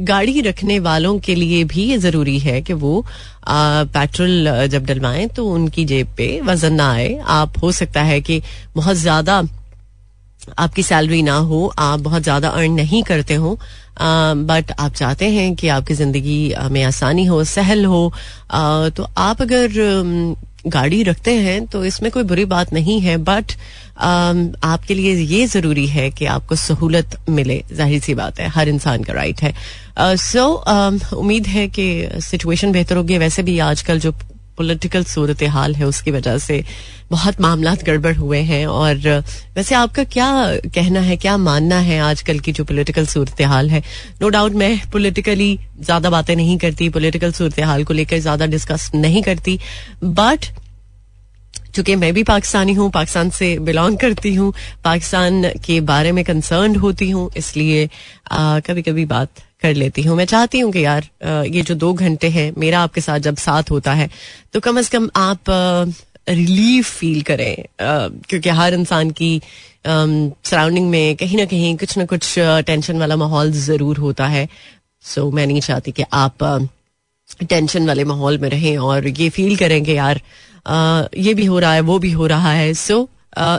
गाड़ी 0.07 0.41
रखने 0.41 0.79
वालों 0.81 1.17
के 1.19 1.35
लिए 1.35 1.63
भी 1.65 1.83
ये 1.83 1.97
ज़रूरी 1.99 2.37
है 2.39 2.61
कि 2.61 2.73
वो 2.75 3.05
पेट्रोल 3.47 4.67
जब 4.71 4.85
डलवाएँ 4.85 5.27
तो 5.27 5.47
उनकी 5.47 5.85
जेब 5.85 6.13
पे 6.17 6.39
वज़न 6.41 6.73
ना 6.73 6.91
आए। 6.91 7.15
आप 7.29 7.63
हो 7.63 7.71
सकता 7.73 8.01
है 8.03 8.21
कि 8.21 8.41
बहुत 8.75 8.95
ज़्यादा 8.97 9.41
आपकी 10.59 10.83
सैलरी 10.83 11.21
ना 11.21 11.35
हो, 11.35 11.73
आप 11.79 11.99
बहुत 11.99 12.23
ज़्यादा 12.23 12.49
अर्न 12.49 12.71
नहीं 12.73 13.03
करते 13.03 13.35
हो 13.35 13.57
बट 13.99 14.71
आप 14.79 14.93
चाहते 14.93 15.29
हैं 15.29 15.53
कि 15.55 15.67
आपकी 15.69 15.93
ज़िंदगी 15.93 16.53
में 16.71 16.83
आसानी 16.83 17.25
हो, 17.25 17.43
सहल 17.45 17.85
हो 17.85 18.11
तो 18.51 19.07
आप 19.19 19.41
अगर 19.41 19.69
गाड़ी 20.67 21.01
रखते 21.03 21.33
हैं 21.35 21.65
तो 21.67 21.83
इसमें 21.85 22.11
कोई 22.11 22.23
बुरी 22.23 22.45
बात 22.45 22.73
नहीं 22.73 22.99
है 23.01 23.17
बट 23.19 23.51
आपके 23.99 24.93
लिए 24.93 25.13
ये 25.15 25.45
ज़रूरी 25.47 25.85
है 25.87 26.09
कि 26.11 26.25
आपको 26.27 26.55
सहूलत 26.57 27.17
मिले, 27.29 27.61
ज़ाहिर 27.73 28.01
सी 28.01 28.13
बात 28.15 28.39
है, 28.39 28.47
हर 28.49 28.69
इंसान 28.69 29.03
का 29.03 29.13
राइट 29.13 29.41
है। 29.41 29.53
सो 30.17 30.47
उम्मीद 31.17 31.47
है 31.47 31.67
कि 31.69 32.07
सिचुएशन 32.21 32.71
बेहतर 32.71 32.97
होगी। 32.97 33.17
वैसे 33.17 33.43
भी 33.43 33.57
आजकल 33.61 33.99
जो 33.99 34.13
पॉलिटिकल 34.61 35.03
सूरत 35.07 35.43
हाल 35.49 35.75
है, 35.75 35.85
उसकी 35.85 36.11
वजह 36.11 36.37
से 36.39 36.63
बहुत 37.11 37.41
मामला 37.41 37.75
गड़बड़ 37.85 38.15
हुए 38.15 38.39
हैं। 38.43 38.65
और, 38.67 38.97
वैसे 39.55 39.75
आपका 39.75 40.03
क्या 40.05 40.29
कहना 40.75 40.99
है, 41.01 41.17
क्या 41.17 41.35
मानना 41.39 41.79
है 41.81 41.99
आजकल 42.01 42.39
की 42.39 42.51
जो 42.51 42.63
पॉलिटिकल 42.65 43.05
सूरत 43.07 43.41
हाल 43.43 43.69
है? 43.69 43.83
नो 44.21 44.29
डाउट 44.29 44.51
मैं 44.55 44.79
पॉलिटिकली 44.91 45.57
ज़्यादा 45.81 46.09
बातें 46.09 46.35
नहीं 46.35 46.57
करती 46.57 46.89
पॉलिटिकल 46.91 47.31
सूरत 47.33 47.59
हाल 47.61 47.83
को 47.83 47.93
लेकर 47.93 48.19
ज़्यादा 48.19 48.45
डिस्कस 48.47 48.89
नहीं 48.95 49.21
करती। 49.23 49.59
बट 50.03 50.45
चूँकि 51.75 51.95
मैं 51.95 52.13
भी 52.13 52.23
पाकिस्तानी 52.23 52.73
हूँ, 52.73 52.89
पाकिस्तान 52.91 53.29
से 53.31 53.57
बिलोंग 53.61 53.97
करती 53.97 54.33
हूँ, 54.35 54.53
पाकिस्तान 54.83 55.43
के 55.65 55.79
बारे 55.83 56.11
में 56.11 56.23
कंसर्न 56.25 56.75
होती 56.77 57.09
हूँ, 57.09 57.29
इसलिए 57.37 57.87
कभी 58.33 58.81
कभी 58.81 59.05
बात 59.05 59.29
कर 59.61 59.73
लेती 59.75 60.01
हूँ। 60.03 60.15
मैं 60.17 60.25
चाहती 60.25 60.59
हूँ 60.59 60.71
कि 60.71 60.85
यार 60.85 61.07
ये 61.47 61.61
जो 61.61 61.75
दो 61.77 61.93
घंटे 61.95 62.29
हैं, 62.29 62.51
मेरा 62.57 62.79
आपके 62.81 63.01
साथ 63.01 63.19
जब 63.21 63.35
साथ 63.39 63.71
होता 63.71 63.93
है 63.93 64.09
तो 64.53 64.59
कम 64.59 64.79
अज 64.79 64.89
कम 64.89 65.09
आप 65.17 65.49
रिलीफ 66.29 66.89
फील 66.89 67.21
करें। 67.21 67.55
क्योंकि 67.81 68.49
हर 68.51 68.73
इंसान 68.73 69.11
की 69.11 69.41
सराउंडिंग 69.85 70.89
में 70.89 71.15
कहीं 71.15 71.37
ना 71.37 71.45
कहीं 71.45 71.75
कुछ 71.77 71.97
ना 71.97 72.05
कुछ 72.05 72.33
टेंशन 72.39 72.99
वाला 72.99 73.15
माहौल 73.17 73.51
ज़रूर 73.53 73.97
होता 73.97 74.27
है। 74.27 74.47
सो 75.05 75.29
मैं 75.31 75.47
नहीं 75.47 75.61
चाहती 75.61 75.91
कि 75.91 76.03
आप 76.13 76.43
टेंशन 77.41 77.87
वाले 77.87 78.03
माहौल 78.03 78.37
में 78.37 78.49
रहें 78.49 78.77
और 78.79 79.07
ये 79.07 79.29
फील 79.29 79.55
करें 79.57 79.83
कि 79.83 79.97
यार 79.97 80.21
ये 81.17 81.33
भी 81.33 81.45
हो 81.45 81.59
रहा 81.59 81.73
है, 81.73 81.81
वो 81.81 81.97
भी 81.99 82.11
हो 82.11 82.27
रहा 82.27 82.51
है। 82.53 82.73
सो 82.75 83.07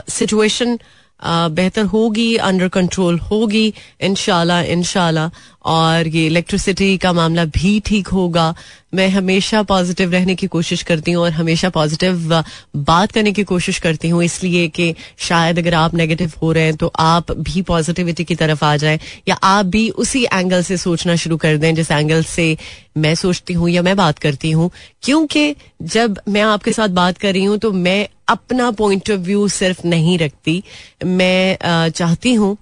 सिचुएशन 0.09 0.77
बेहतर 1.25 1.85
होगी 1.85 2.35
अंडर 2.35 2.67
कंट्रोल 2.67 3.19
होगी 3.19 3.73
इनशाला 4.01 4.61
इनशाला 4.61 5.29
और 5.65 6.07
ये 6.07 6.25
इलेक्ट्रिसिटी 6.27 6.97
का 6.97 7.13
मामला 7.13 7.45
भी 7.45 7.79
ठीक 7.85 8.07
होगा। 8.07 8.53
मैं 8.93 9.07
हमेशा 9.09 9.61
पॉजिटिव 9.63 10.11
रहने 10.11 10.35
की 10.35 10.47
कोशिश 10.47 10.81
करती 10.83 11.11
हूँ 11.11 11.23
और 11.23 11.31
हमेशा 11.31 11.69
पॉजिटिव 11.69 12.43
बात 12.77 13.11
करने 13.11 13.31
की 13.31 13.43
कोशिश 13.43 13.79
करती 13.79 14.09
हूँ, 14.09 14.23
इसलिए 14.23 14.67
कि 14.69 14.93
शायद 15.19 15.59
अगर 15.59 15.73
आप 15.73 15.93
नेगेटिव 15.93 16.31
हो 16.41 16.51
रहे 16.51 16.63
हैं 16.63 16.75
तो 16.75 16.91
आप 16.99 17.31
भी 17.31 17.61
पॉजिटिविटी 17.63 18.23
की 18.23 18.35
तरफ़ 18.35 18.65
आ 18.65 18.75
जाएँ, 18.77 18.99
या 19.27 19.35
आप 19.35 19.65
भी 19.65 19.89
उसी 19.91 20.23
एंगल 20.25 20.61
से 20.63 20.77
सोचना 20.77 21.15
शुरू 21.15 21.37
कर 21.37 21.57
दें, 21.57 21.73
जिस 21.75 21.91
एंगल 21.91 22.23
से 22.25 22.55
मैं 22.97 23.13
सोचती 23.15 23.53
हूँ 23.53 23.69
या 23.69 23.81
मैं 23.81 23.95
बात 23.97 24.19
करती 24.19 24.51
हूँ। 24.51 24.69
क्योंकि 25.03 25.55
जब 25.83 26.19
मैं 26.29 26.41
आपके 26.41 26.71
साथ 26.73 26.89
बात 26.91 27.17
कर 27.17 27.33
रही 27.33 27.43
हूँ 27.43 27.57
तो 27.57 27.71
मैं 27.71 28.07
अपना 28.29 28.69
पॉइंट 28.73 29.11
ऑफ़ 29.11 29.19
व्यू 29.21 29.47
सिर्फ़ 29.49 29.85
नहीं 29.87 30.17
रखती। 30.19 30.61
मैं 31.05 31.89
चाहती 31.89 32.33
हूँ 32.33 32.57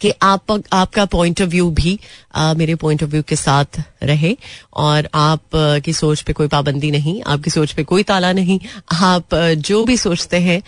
कि 0.00 0.12
आप 0.22 0.50
आपका 0.72 1.04
पॉइंट 1.06 1.42
ऑफ़ 1.42 1.48
व्यू 1.48 1.70
भी 1.72 1.98
आ, 2.34 2.54
मेरे 2.54 2.74
पॉइंट 2.76 3.02
ऑफ़ 3.02 3.10
व्यू 3.10 3.22
के 3.28 3.36
साथ 3.36 3.80
रहे 4.02 4.36
और 4.76 5.08
आप 5.14 5.56
आ, 5.56 5.78
की 5.78 5.92
सोच 5.92 6.20
पे 6.20 6.32
कोई 6.32 6.48
पाबंदी 6.48 6.90
नहीं 6.90 7.20
आपकी 7.26 7.50
सोच 7.50 7.72
पे 7.72 7.84
कोई 7.84 8.02
ताला 8.04 8.32
नहीं। 8.32 8.58
आप 8.92 9.34
जो 9.60 9.84
भी 9.84 9.96
सोचते 9.98 10.40
हैं 10.40 10.62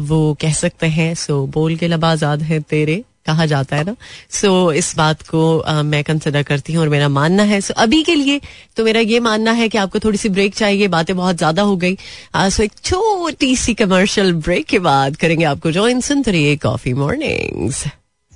वो 0.00 0.36
कह 0.40 0.52
सकते 0.54 0.86
हैं 0.88 1.14
सो 1.16 1.46
बोल 1.54 1.76
के 1.76 1.88
लब 1.88 2.04
आज़ाद 2.04 2.42
है 2.42 2.60
तेरे। 2.62 3.02
कहा 3.26 3.44
जाता 3.46 3.76
है 3.76 3.84
ना। 3.84 3.94
सो 4.30 4.48
so, 4.48 4.76
इस 4.76 4.92
बात 4.96 5.22
को 5.22 5.58
आ, 5.58 5.82
मैं 5.82 6.02
कंसिडर 6.04 6.42
करती 6.42 6.72
हूँ 6.72 6.82
और 6.82 6.88
मेरा 6.88 7.08
मानना 7.08 7.42
है। 7.42 7.60
सो 7.60 7.72
so, 7.72 7.80
अभी 7.80 8.02
के 8.02 8.14
लिए 8.14 8.40
तो 8.76 8.84
मेरा 8.84 9.00
ये 9.00 9.20
मानना 9.20 9.52
है 9.52 9.68
कि 9.68 9.78
आपको 9.78 9.98
थोड़ी 9.98 10.18
सी 10.18 10.28
ब्रेक 10.28 10.54
चाहिए 10.54 10.88
बातें 10.88 11.14
बहुत 11.16 11.36
ज़्यादा 11.36 11.62
हो 11.62 11.76
गई। 11.76 11.96
सो 12.36 12.62
एक 12.62 12.72
छोटी 12.84 13.54
सी 13.56 13.74
कमर्शियल 13.74 14.32
ब्रेक 14.34 14.66
के 14.66 14.78
बाद 14.80 15.16
करेंगे 15.16 15.44
आपको 15.44 15.72
ज्वाइन 15.72 16.00
सुनते 16.00 16.30
रहिए 16.30 16.56
कॉफ़ी 16.56 16.92
मॉर्निंग्स 16.94 17.84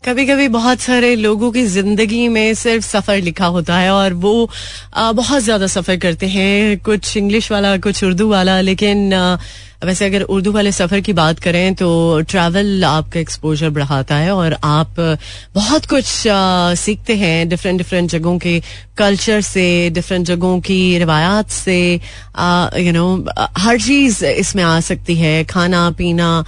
कभी 0.05 0.25
कभी 0.27 0.47
बहुत 0.49 0.81
सारे 0.81 1.15
लोगों 1.17 1.51
की 1.53 1.63
ज़िंदगी 1.63 2.29
में 2.29 2.55
सिर्फ़ 2.55 2.85
सफ़र 2.87 3.17
लिखा 3.23 3.47
होता 3.47 3.77
है 3.79 3.91
और 3.91 4.13
वो 4.13 4.49
आ, 4.95 5.13
बहुत 5.13 5.43
ज़्यादा 5.43 5.67
सफ़र 5.67 5.97
करते 5.97 6.27
हैं। 6.27 6.79
कुछ 6.79 7.17
इंग्लिश 7.17 7.51
वाला 7.53 7.77
कुछ 7.79 8.03
उर्दू 8.05 8.29
वाला 8.29 8.61
लेकिन 8.61 9.13
आ, 9.15 9.37
वैसे 9.85 10.07
अगर 10.07 10.23
उर्दू 10.23 10.51
वाले 10.53 10.73
सफ़र 10.73 11.01
की 11.01 11.13
बात 11.13 11.39
करें 11.39 11.75
तो 11.75 11.89
ट्रैवल 12.21 12.85
आपका 12.85 13.21
एक्सपोजर 13.21 13.71
बढ़ाता 13.71 14.17
है 14.17 14.35
और 14.35 14.57
आप 14.65 15.01
बहुत 15.55 15.87
कुछ 15.87 16.05
सीखते 16.81 17.17
हैं 17.17 17.49
डिफरेंट 17.49 17.79
डिफरेंट 17.79 18.11
जगहों 18.11 18.39
के 18.39 18.61
कल्चर 18.97 19.41
से 19.41 19.65
डिफरेंट 19.91 20.27
जगहों 20.27 20.61
की 20.61 20.99
रिवायात 20.99 21.51
से। 21.51 21.79
यू 22.79 22.93
नो 22.93 23.07
हर 23.59 23.81
चीज़ 23.81 24.25
इसमें 24.27 24.63
आ 24.65 24.79
सकती 24.81 25.15
है। 25.17 25.45
खाना, 25.45 25.91
पीना 25.91 26.45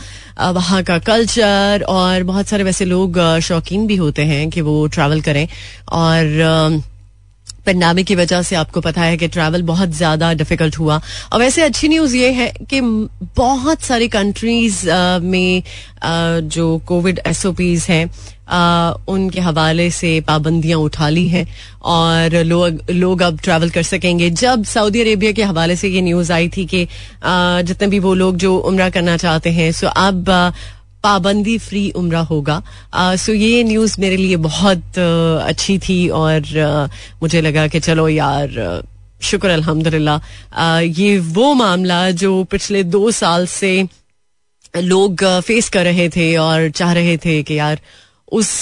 वहाँ 0.52 0.82
का 0.82 0.98
कल्चर 1.00 1.84
और 1.88 2.22
बहुत 2.22 2.48
सारे 2.48 2.64
वैसे 2.64 2.84
लोग 2.84 3.18
शौकीन 3.42 3.86
भी 3.86 3.96
होते 3.96 4.22
हैं 4.24 4.48
कि 4.50 4.60
वो 4.60 4.86
ट्रैवल 4.86 5.20
करें। 5.20 5.46
और 5.92 6.82
पेंडामिक 7.66 8.06
की 8.06 8.14
वजह 8.14 8.42
से 8.42 8.56
आपको 8.56 8.80
पता 8.80 9.02
है 9.02 9.16
कि 9.16 9.28
ट्रैवल 9.28 9.62
बहुत 9.62 9.90
ज़्यादा 9.92 10.32
डिफ़िकल्ट 10.34 10.78
हुआ। 10.78 11.00
और 11.32 11.38
वैसे 11.40 11.62
अच्छी 11.62 11.88
न्यूज़ 11.88 12.16
ये 12.16 12.30
है 12.32 12.52
कि 12.70 12.80
बहुत 13.36 13.82
सारी 13.82 14.08
कंट्रीज़ 14.08 14.84
में 15.22 15.62
जो 16.48 16.76
कोविड 16.86 17.20
एसओपीज 17.26 17.86
हैं 17.90 18.04
उनके 19.08 19.40
हवाले 19.40 19.90
से 19.90 20.20
पाबंदियाँ 20.20 20.78
उठा 20.78 21.08
ली 21.08 21.26
हैं 21.28 21.46
और 21.82 22.34
लोग 22.44 22.90
लोग 22.90 23.22
अब 23.22 23.38
ट्रैवल 23.40 23.70
कर 23.70 23.82
सकेंगे। 23.82 24.28
जब 24.32 24.64
सऊदी 24.64 25.00
अरेबिया 25.00 25.32
के 25.32 25.42
हवाले 25.42 25.76
से 25.76 25.88
ये 25.88 26.00
न्यूज़ 26.00 26.32
आई 26.32 26.48
थी 26.56 26.64
कि 26.66 26.86
जितने 27.24 27.88
भी 27.88 27.98
वो 27.98 28.14
लोग 28.14 28.36
जो 28.36 28.56
उम्र 28.58 28.90
करना 28.90 29.16
चाहते 29.16 29.50
हैं 29.50 29.70
सो 29.72 29.86
अब 29.86 30.30
पाबंदी 31.02 31.56
फ्री 31.58 31.90
उम्र 31.96 32.16
होगा। 32.30 32.62
सो 32.94 33.32
ये 33.32 33.62
न्यूज़ 33.64 33.96
मेरे 34.00 34.16
लिए 34.16 34.36
बहुत 34.42 34.98
अच्छी 34.98 35.78
थी 35.78 36.08
और 36.10 36.40
मुझे 37.22 37.40
लगा 37.40 37.66
कि 37.68 37.80
चलो 37.80 38.08
यार 38.08 38.82
शुक्र 39.22 39.50
अल्हम्दुलिल्लाह। 39.50 40.78
ये 40.80 41.18
वो 41.18 41.52
मामला 41.54 42.10
जो 42.22 42.32
पिछले 42.50 42.82
दो 42.84 43.10
साल 43.10 43.46
से 43.46 43.72
लोग 44.76 45.24
फेस 45.46 45.68
कर 45.68 45.84
रहे 45.84 46.08
थे 46.08 46.36
और 46.36 46.70
चाह 46.70 46.92
रहे 46.92 47.16
थे 47.24 47.42
कि 47.42 47.58
यार 47.58 47.80
उस 48.32 48.52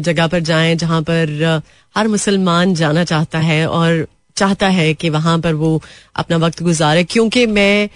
जगह 0.00 0.26
पर 0.26 0.40
जाएँ 0.40 0.74
जहाँ 0.76 1.00
पर 1.02 1.60
हर 1.94 2.08
मुसलमान 2.08 2.74
जाना 2.74 3.04
चाहता 3.04 3.38
है 3.38 3.66
और 3.68 4.06
चाहता 4.36 4.68
है 4.68 4.92
कि 4.94 5.08
वहाँ 5.10 5.38
पर 5.38 5.54
वो 5.54 5.70
अपना 6.16 6.36
वक्त 6.36 6.62
गुजारे। 6.62 7.04
क्योंकि 7.04 7.46
मैं 7.46 7.88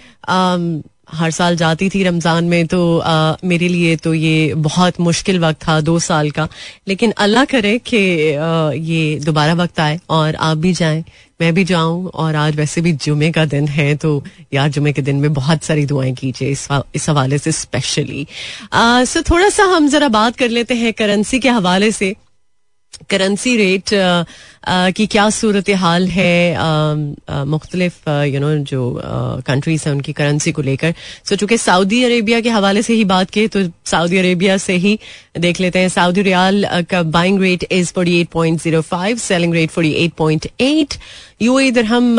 हर 1.15 1.31
साल 1.31 1.57
जाती 1.57 1.89
थी 1.91 2.03
रमज़ान 2.05 2.45
में 2.45 2.67
तो 2.67 2.99
आ, 2.99 3.37
मेरे 3.45 3.69
लिए 3.69 3.97
तो 3.97 4.15
ये 4.15 4.55
बहुत 4.55 5.01
मुश्किल 5.01 5.39
वक्त 5.41 5.59
था 5.67 5.81
दो 5.81 5.99
साल 6.01 6.31
का। 6.31 6.49
लेकिन 6.89 7.11
अल्लाह 7.19 7.45
करे 7.45 7.77
कि 7.87 7.97
ये 8.91 9.19
दोबारा 9.25 9.55
वक्त 9.55 9.81
आए 9.81 9.99
और 10.11 10.35
आप 10.37 10.57
भी 10.59 10.73
जाएँ 10.75 11.05
मैं 11.41 11.53
भी 11.55 11.65
जाऊँ 11.65 12.11
और 12.15 12.35
आज 12.37 12.57
वैसे 12.57 12.81
भी 12.81 12.93
जुमे 13.05 13.31
का 13.33 13.45
दिन 13.45 13.69
है 13.69 13.95
तो 13.97 14.11
यार 14.55 14.69
जुमे 14.71 14.93
के 14.93 15.03
दिन 15.03 15.17
में 15.17 15.33
बहुत 15.35 15.65
सारी 15.65 15.87
दुआएँ 15.87 16.13
कीजिए 16.15 16.51
इस 16.51 16.67
इस 16.95 17.09
हवाले 17.09 17.39
से 17.39 17.53
स्पेशली 17.53 18.27
सो 18.75 19.23
थोड़ा 19.31 19.49
सा 19.49 19.65
हम 19.75 19.89
जरा 19.89 20.09
बात 20.09 20.37
कर 20.37 20.49
लेते 20.49 20.75
हैं 20.75 20.93
करेंसी 20.93 21.41
के 21.41 21.49
हवाले 21.51 21.91
से। 21.93 22.15
करेंसी 23.11 23.57
रेट 23.57 23.95
कि 24.69 25.07
क्या 25.07 25.29
सूरत 25.31 25.71
हाल 25.77 26.07
है 26.09 27.45
मुख्तलिफ़ 27.47 28.11
यू 28.11 28.41
नो 28.41 28.55
जो 28.73 28.83
कंट्रीज़ 29.47 29.85
हैं 29.87 29.95
उनकी 29.95 30.13
करेंसी 30.13 30.53
को 30.53 30.63
लेकर। 30.63 30.95
सो 31.29 31.37
चूँकि 31.37 31.59
सऊदी 31.59 32.03
अरेबिया 32.05 32.41
के 32.41 32.51
हवाले 32.51 32.83
से 32.83 32.95
ही 32.95 33.05
बात 33.05 33.31
की 33.31 33.47
तो 33.49 33.63
सऊदी 33.91 34.19
अरेबिया 34.19 34.57
से 34.59 34.77
ही 34.77 34.99
देख 35.41 35.61
लेते 35.61 35.79
हैं। 35.79 35.89
सऊदी 35.89 36.23
रियाल 36.23 36.65
का 36.91 37.03
buying 37.03 37.41
rate 37.43 37.67
is 37.73 37.93
forty 37.95 38.21
eight 38.21 38.29
point 38.33 38.61
zero 38.63 38.81
five 38.81 39.17
selling 39.19 39.55
rate 39.55 39.71
forty 39.71 39.93
eight 40.05 40.13
point 40.19 40.47
eight 40.61 40.95
UAE 41.43 41.59
dirham 41.85 42.17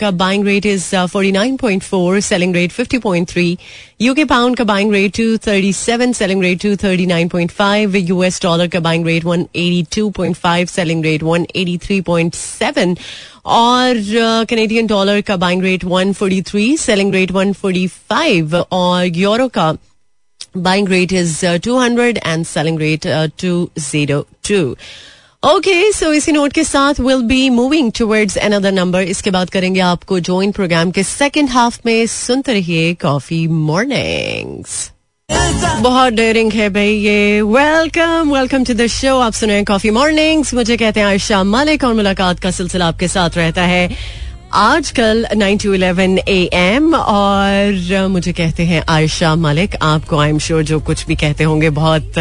का 0.00 0.10
buying 0.10 0.44
rate 0.46 0.66
is 0.66 0.94
forty 1.12 1.30
nine 1.32 1.56
point 1.56 1.82
four 1.82 2.20
selling 2.20 2.54
rate 2.54 2.72
fifty 2.72 2.98
point 2.98 3.28
three 3.28 3.56
UK 4.00 4.24
pound 4.24 4.56
का 4.56 4.64
buying 4.64 4.92
rate 4.92 5.16
two 5.16 5.36
thirty 5.46 5.72
seven 5.72 6.12
selling 6.12 6.42
rate 6.42 6.62
two 6.62 6.74
thirty 6.84 7.06
nine 7.06 7.28
point 7.28 7.50
five 7.50 7.96
US 7.96 8.42
dollar 8.42 8.68
का 8.68 8.80
buying 8.80 9.06
rate 9.06 9.24
one 9.24 9.46
eighty 9.56 9.82
two 9.96 10.08
point 10.18 10.36
five 10.36 10.66
selling 10.66 11.04
rate 11.04 11.22
one 11.22 11.46
eighty 11.56 11.69
three 11.78 12.00
point 12.00 12.34
seven 12.34 12.96
और 13.44 13.94
Canadian 14.48 14.82
uh, 14.82 14.88
dollar 14.88 15.20
का 15.20 15.36
buying 15.36 15.62
rate 15.62 15.84
one 15.84 16.12
forty 16.12 16.42
three 16.42 16.76
selling 16.76 17.14
rate 17.14 17.30
one 17.30 17.52
forty 17.52 17.86
five 17.86 18.56
और 18.56 19.06
euro 19.06 19.48
का 19.48 19.76
buying 20.56 20.88
rate 20.88 21.12
is 21.12 21.46
two 21.46 21.78
hundred 21.78 22.20
and 22.26 22.46
selling 22.46 22.78
rate 22.78 23.06
two 23.40 23.70
zero 23.78 24.26
two 24.48 24.76
okay 25.48 25.92
so 25.92 26.12
इसी 26.12 26.32
note 26.32 26.52
के 26.52 26.64
साथ 26.64 26.94
will 27.00 27.22
be 27.22 27.50
moving 27.50 27.92
towards 27.92 28.38
another 28.38 28.72
number 28.72 29.02
इसके 29.02 29.30
बाद 29.30 29.50
करेंगे 29.50 29.80
आपको 29.80 30.20
join 30.20 30.52
program 30.52 30.90
के 30.90 31.02
सेकेंड 31.02 31.48
हाफ़ 31.48 31.80
में. 31.86 32.06
सुनते 32.06 32.52
रहिए 32.52 32.94
कॉफ़ी 32.94 33.46
मॉर्निंग्स 33.46 34.92
बहुत 35.30 36.12
डेयरिंग 36.12 36.52
है 36.52 36.68
भाई 36.68 36.94
ये। 36.94 37.40
Welcome 37.42 38.32
welcome 38.34 38.64
to 38.64 38.74
the 38.74 38.86
show 38.86 39.18
आप 39.18 39.32
सुन 39.32 39.48
सुने 39.48 39.64
कॉफ़ी 39.64 39.90
मॉर्निंग्स 39.90 40.54
मुझे 40.54 40.76
कहते 40.76 41.00
हैं 41.00 41.06
आयशा 41.06 41.42
मालिक 41.44 41.84
और 41.84 41.94
मुलाकात 41.94 42.40
का 42.40 42.50
सिलसिला 42.50 42.86
आपके 42.86 43.08
साथ 43.08 43.36
रहता 43.36 43.62
है। 43.62 43.90
आजकल 44.52 45.26
nine 45.36 45.58
to 45.58 45.74
eleven 45.74 46.18
A 46.18 46.48
M 46.52 46.94
और 46.94 48.06
मुझे 48.08 48.32
कहते 48.32 48.62
हैं 48.62 48.82
आयशा 48.88 49.34
मलिक, 49.36 49.76
आपको 49.82 50.18
आई 50.18 50.28
एम 50.28 50.38
श्योर 50.38 50.62
जो 50.62 50.80
कुछ 50.80 51.06
भी 51.06 51.14
कहते 51.16 51.44
होंगे 51.44 51.70
बहुत 51.70 52.12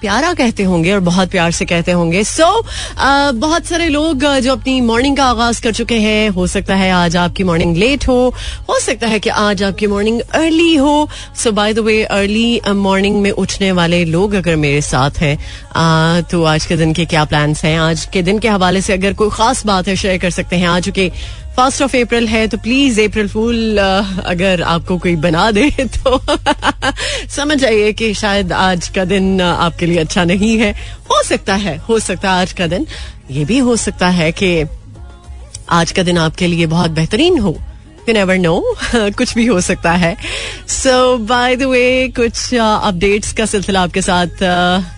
प्यारा 0.00 0.32
कहते 0.34 0.62
होंगे 0.62 0.92
और 0.92 1.00
बहुत 1.00 1.30
प्यार 1.30 1.50
से 1.50 1.64
कहते 1.64 1.92
होंगे। 1.92 2.24
सो 2.24 2.42
so, 2.42 2.66
uh, 2.94 3.34
बहुत 3.34 3.64
सारे 3.64 3.88
लोग 3.88 4.24
जो 4.38 4.52
अपनी 4.52 4.80
मॉर्निंग 4.80 5.16
का 5.16 5.24
आगाज़ 5.24 5.62
कर 5.62 5.72
चुके 5.72 5.94
हैं 5.94 6.28
हो 6.30 6.46
सकता 6.46 6.74
है 6.74 6.90
आज 6.92 7.16
आपकी 7.16 7.44
मॉर्निंग 7.44 7.76
लेट 7.76 8.08
हो 8.08 8.34
हो 8.68 8.78
सकता 8.80 9.06
है 9.06 9.18
कि 9.18 9.30
आज 9.30 9.62
आपकी 9.62 9.86
मॉर्निंग 9.86 10.20
अर्ली 10.20 10.74
हो। 10.76 11.08
So 11.36 11.52
by 11.52 11.74
the 11.74 11.78
way 11.78 12.04
early 12.04 12.60
morning 12.68 13.20
में 13.22 13.30
उठने 13.30 13.72
वाले 13.72 14.04
लोग 14.04 14.34
अगर 14.34 14.56
मेरे 14.56 14.80
साथ 14.82 15.10
हैं 15.18 15.38
uh, 15.38 16.30
तो 16.30 16.44
आज 16.44 16.66
के 16.66 16.76
दिन 16.76 16.92
के 16.92 17.04
क्या 17.04 17.24
प्लान्स 17.24 17.64
हैं? 17.64 17.78
आज 17.80 18.08
के 18.12 18.22
दिन 18.22 18.38
के 18.38 18.48
हवाले 18.48 18.80
से 18.80 18.92
अगर 18.92 19.12
कोई 19.12 19.30
खास 19.32 19.66
बात 19.66 19.88
है 19.88 19.96
शेयर 19.96 20.18
कर 20.18 20.30
सकते 20.30 20.56
हैं। 20.56 20.68
आज 20.68 20.88
के 20.88 21.10
फ़र्स्ट 21.56 21.82
ऑफ़ 21.82 21.96
अप्रैल 21.96 22.28
है 22.28 22.48
तो 22.48 22.58
प्लीज़ 22.58 23.00
अप्रैल 23.00 23.28
फूल 23.28 23.78
अगर 24.24 24.62
आपको 24.62 24.98
कोई 24.98 25.16
बना 25.16 25.50
दे 25.50 25.70
तो 25.80 26.20
समझ 27.28 27.64
आइए 27.64 27.92
कि 27.92 28.14
शायद 28.14 28.52
आज 28.52 28.88
का 28.88 29.04
दिन 29.04 29.40
आपके 29.40 29.86
लिए 29.86 29.98
अच्छा 29.98 30.24
नहीं 30.24 30.58
है। 30.58 30.72
हो 31.10 31.22
सकता 31.22 31.54
है, 31.54 31.76
हो 31.76 31.98
सकता 31.98 32.32
है 32.32 32.40
आज 32.40 32.52
का 32.52 32.66
दिन। 32.66 32.86
ये 33.30 33.44
भी 33.44 33.58
हो 33.58 33.76
सकता 33.76 34.08
है 34.08 34.32
कि 34.32 34.64
आज 35.70 35.92
का 35.92 36.02
दिन 36.02 36.18
आपके 36.18 36.46
लिए 36.46 36.66
बहुत 36.66 36.90
बेहतरीन 36.90 37.38
हो। 37.38 37.56
यू 38.08 38.14
नेवर 38.14 38.36
नो 38.36 38.76
कुछ 38.94 39.34
भी 39.34 39.46
हो 39.46 39.60
सकता 39.60 39.92
है। 39.92 40.16
सो 40.68 41.16
बाय 41.18 41.56
द 41.56 41.62
वे 41.62 42.08
कुछ 42.08 42.54
अपडेट्स 42.54 43.30
uh, 43.30 43.36
का 43.36 43.46
सिलसिला 43.46 43.82
आपके 43.82 44.02
साथ 44.02 44.26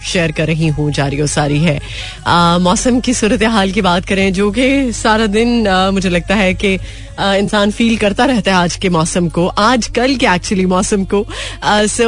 शेयर 0.06 0.30
uh, 0.30 0.36
कर 0.36 0.46
रही 0.46 0.68
हूँ। 0.68 0.90
जारी 0.92 1.20
और 1.20 1.26
सारी 1.26 1.58
है। 1.58 1.78
Uh, 1.78 2.60
मौसम 2.60 3.00
की 3.00 3.14
सूरत 3.14 3.42
हाल 3.42 3.70
की 3.70 3.82
बात 3.82 4.06
करें 4.06 4.32
जो 4.32 4.50
कि 4.50 4.92
सारा 4.92 5.26
दिन 5.26 5.68
uh, 5.68 5.92
मुझे 5.92 6.08
लगता 6.08 6.34
है 6.34 6.54
कि 6.54 6.78
इंसान 7.18 7.70
फील 7.70 7.96
करता 7.96 8.24
रहता 8.24 8.50
है 8.50 8.56
आज 8.56 8.76
के 8.76 8.88
मौसम 8.88 9.28
को। 9.28 9.46
आज, 9.48 9.86
कल 9.96 10.14
के 10.16 10.26
एक्चुअली 10.26 10.66
मौसम 10.66 11.04
को। 11.04 11.24
सो 11.64 12.06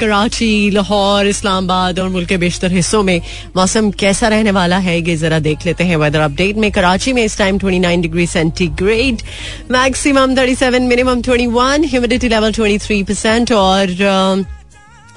कराची, 0.00 0.70
लाहौर, 0.70 1.26
इस्लामाबाद 1.26 1.98
और 2.00 2.08
मुल्क 2.08 2.28
के 2.28 2.36
बेशतर 2.36 2.72
हिस्सों 2.72 3.02
में 3.02 3.20
मौसम 3.56 3.90
कैसा 3.90 4.28
रहने 4.28 4.50
वाला 4.50 4.78
है, 4.78 4.98
ये 5.00 5.16
जरा 5.16 5.38
देख 5.40 5.66
लेते 5.66 5.84
हैं 5.84 5.96
वेदर 5.96 6.20
अपडेट 6.20 6.56
में। 6.56 6.70
कराची 6.72 7.12
में 7.12 7.24
इस 7.24 7.38
time 7.38 7.58
29 7.58 8.00
degree 8.00 8.26
centigrade 8.26 9.22
maximum 9.70 10.34
37 10.34 10.82
minimum 10.82 11.22
21 11.22 11.86
humidity 11.90 12.28
level 12.28 12.52
23 12.52 13.02
percent 13.02 13.52
और 13.52 13.86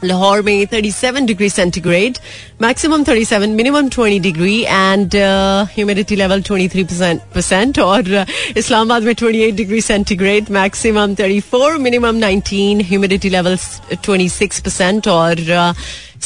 लाहौर 0.03 0.41
में 0.41 0.65
37 0.73 1.25
degree 1.27 1.49
centigrade 1.49 2.17
maximum 2.61 3.03
37 3.03 3.47
minimum 3.59 3.89
20 3.89 4.19
degree 4.21 4.59
and 4.63 5.15
humidity 5.75 6.15
level 6.15 6.41
23 6.49 7.19
percent 7.35 7.79
और 7.79 8.09
इस्लामाबाद 8.57 9.03
में 9.03 9.13
28 9.13 9.51
degree 9.61 9.81
centigrade 9.81 10.49
maximum 10.59 11.15
34 11.21 11.77
minimum 11.87 12.19
19 12.25 12.83
humidity 12.89 13.29
level 13.37 13.57
26 13.57 14.59
percent 14.65 15.07
और 15.07 15.73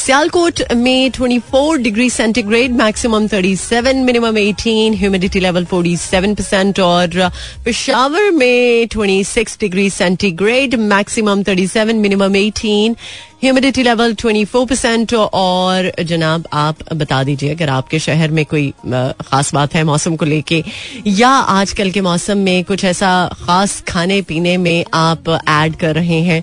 सियालकोट 0.00 0.60
में 0.76 1.10
24 1.12 1.78
degree 1.82 2.08
centigrade 2.10 2.72
maximum 2.76 3.26
37 3.28 3.94
minimum 4.04 4.36
18 4.42 4.94
humidity 5.00 5.40
level 5.40 5.64
47 5.72 6.36
percent 6.36 6.80
और 6.80 7.18
पेशावर 7.64 8.30
में 8.36 8.86
26 8.94 9.58
degree 9.60 9.88
centigrade 9.90 10.74
maximum 10.94 11.42
37 11.48 11.92
minimum 12.04 12.34
18 12.38 12.94
humidity 13.42 13.82
level 13.82 14.14
24 14.14 14.66
percent 14.68 15.12
और 15.14 15.90
जनाब 16.08 16.46
आप 16.52 16.92
बता 16.92 17.22
दीजिए, 17.24 17.54
अगर 17.54 17.68
आपके 17.68 17.98
शहर 17.98 18.30
में 18.30 18.44
कोई 18.44 18.68
खास 18.86 19.52
बात 19.54 19.74
है 19.74 19.84
मौसम 19.84 20.16
को 20.16 20.24
लेके, 20.24 20.62
या 21.06 21.28
आजकल 21.28 21.90
के 21.90 22.00
मौसम 22.00 22.38
में 22.38 22.64
कुछ 22.64 22.84
ऐसा 22.84 23.12
खास 23.46 23.80
खाने 23.88 24.20
पीने 24.22 24.56
में 24.56 24.84
आप 24.94 25.28
ऐड 25.48 25.76
कर 25.76 25.94
रहे 25.94 26.20
हैं, 26.22 26.42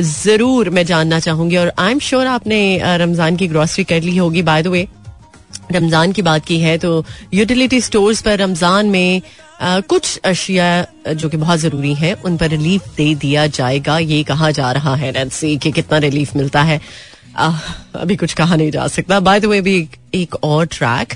ज़रूर 0.00 0.70
मैं 0.70 0.86
जानना 0.86 1.18
चाहूँगी 1.20 1.56
और 1.56 1.72
आई 1.78 1.92
एम 1.92 1.98
श्योर 1.98 2.26
आपने 2.26 2.60
रमज़ान 2.96 3.36
की 3.36 3.48
ग्रोसरी 3.48 3.84
कर 3.84 4.00
ली 4.02 4.16
होगी 4.16 4.42
बाय 4.42 4.62
द 4.62 4.66
वे 4.66 4.86
रमज़ान 5.72 6.12
की 6.12 6.22
बात 6.22 6.44
की 6.44 6.58
है 6.60 6.76
तो 6.78 7.04
यूटिलिटी 7.34 7.80
स्टोर्स 7.80 8.20
पर 8.22 8.38
रमज़ान 8.38 8.86
में 8.86 9.22
आ, 9.60 9.80
कुछ 9.80 10.18
अशिया 10.24 11.12
जो 11.14 11.28
कि 11.28 11.36
बहुत 11.36 11.58
ज़रूरी 11.58 11.92
है 11.94 12.12
उन 12.24 12.36
पर 12.36 12.48
रिलीफ 12.48 12.86
दे 12.96 13.14
दिया 13.14 13.46
जाएगा। 13.46 13.98
ये 13.98 14.22
कहा 14.22 14.50
जा 14.50 14.70
रहा 14.72 14.94
है 14.96 15.10
नैन्सी 15.12 15.56
कि 15.56 15.72
कितना 15.72 15.98
रिलीफ 15.98 16.34
मिलता 16.36 16.62
है। 16.62 16.80
आ, 17.36 17.50
अभी 17.94 18.16
कुछ 18.16 18.34
कहा 18.34 18.56
नहीं 18.56 18.70
जा 18.70 18.86
सकता। 18.88 19.20
बाय 19.20 19.40
द 19.40 19.44
वे 19.44 19.60
भी 19.60 19.76
एक, 19.78 19.96
एक 20.14 20.34
और 20.44 20.66
ट्रैक 20.66 21.14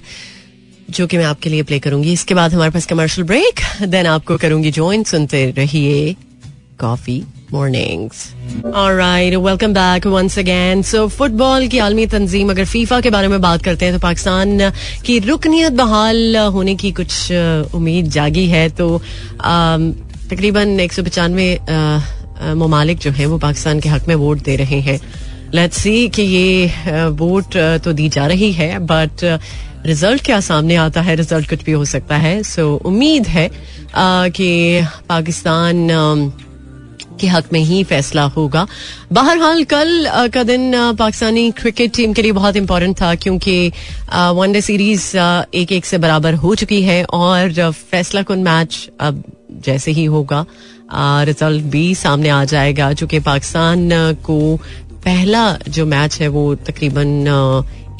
जो 0.90 1.06
कि 1.06 1.18
मैं 1.18 1.24
आपके 1.24 1.50
लिए 1.50 1.62
प्ले 1.62 1.78
करूँगी। 1.78 2.12
इसके 2.12 2.34
बाद 2.34 2.54
हमारे 2.54 2.70
पास 2.70 2.86
कमर्शियल 2.86 3.26
ब्रेक 3.26 3.60
देन 3.82 4.06
आपको 4.06 4.36
करूँगी 4.36 4.70
ज्वाइन 4.70 5.04
सुनते 5.04 5.50
रहिए 5.50 6.14
coffee. 6.80 7.22
All 7.52 8.94
right, 8.94 9.36
welcome 9.36 9.72
back 9.74 10.04
once 10.06 10.36
again. 10.38 10.82
So 10.82 11.08
football 11.08 11.66
की 11.68 11.78
आलमी 11.78 12.06
तंजीम 12.06 12.50
अगर 12.50 12.64
फीफा 12.64 13.00
के 13.00 13.10
बारे 13.10 13.28
में 13.28 13.40
बात 13.40 13.62
करते 13.64 13.84
हैं 13.84 13.94
तो 13.94 14.00
पाकिस्तान 14.00 14.70
की 15.06 15.18
रुकनीत 15.18 15.72
बहाल 15.72 16.36
होने 16.54 16.74
की 16.74 16.92
कुछ 16.92 17.32
उम्मीद 17.74 18.08
जागी 18.10 18.46
है। 18.48 18.68
तो 18.70 18.98
तकरीबन 19.38 20.80
एक 20.80 20.92
सौ 20.92 21.02
पचानवे 21.02 21.58
ममालिक 22.56 22.98
जो 22.98 23.10
है 23.10 23.26
वो 23.26 23.38
पाकिस्तान 23.38 23.80
के 23.80 23.88
हक 23.88 24.08
में 24.08 24.14
वोट 24.14 24.42
दे 24.44 24.56
रहे 24.56 24.80
हैं। 24.80 25.00
लेट्स 25.54 25.76
सी 25.76 26.08
कि 26.08 26.22
ये 26.22 27.06
वोट 27.10 27.56
तो 27.84 27.92
दी 27.92 28.08
जा 28.08 28.26
रही 28.26 28.52
है 28.52 28.78
बट 28.86 29.24
रिज़ल्ट 29.86 30.24
क्या 30.24 30.40
सामने 30.40 30.76
आता 30.76 31.00
है? 31.02 31.14
रिज़ल्ट 31.16 31.48
कुछ 31.50 31.64
भी 31.64 31.72
हो 31.72 31.84
सकता 31.84 32.16
है। 32.16 32.42
सो 32.42 32.74
उम्मीद 32.84 33.26
है 33.26 33.50
कि 33.96 34.82
पाकिस्तान 35.08 36.32
के 37.20 37.26
हक 37.26 37.52
में 37.52 37.60
ही 37.60 37.82
फैसला 37.84 38.22
होगा। 38.36 38.66
बहरहाल, 39.12 39.64
कल 39.64 40.28
का 40.34 40.42
दिन 40.42 40.72
पाकिस्तानी 40.98 41.50
क्रिकेट 41.50 41.94
टीम 41.96 42.12
के 42.12 42.22
लिए 42.22 42.32
बहुत 42.32 42.56
इंपॉर्टेंट 42.56 43.00
था 43.00 43.14
क्योंकि 43.14 43.72
वनडे 44.14 44.60
सीरीज़ 44.60 45.16
एक 45.54 45.72
एक 45.72 45.84
से 45.84 45.98
बराबर 45.98 46.34
हो 46.34 46.54
चुकी 46.54 46.82
है 46.82 47.04
और 47.04 47.70
फैसला 47.90 48.22
कन 48.22 48.38
मैच 48.38 48.88
अब 49.00 49.22
जैसे 49.64 49.90
ही 49.90 50.04
होगा 50.04 50.44
रिज़ल्ट 51.24 51.64
भी 51.64 51.94
सामने 51.94 52.28
आ 52.28 52.44
जाएगा 52.44 52.92
चूँकि 52.92 53.20
पाकिस्तान 53.20 53.88
को 54.24 54.56
पहला 55.04 55.58
जो 55.68 55.86
मैच 55.86 56.20
है 56.20 56.28
वो 56.28 56.54
तकरीबन 56.54 57.26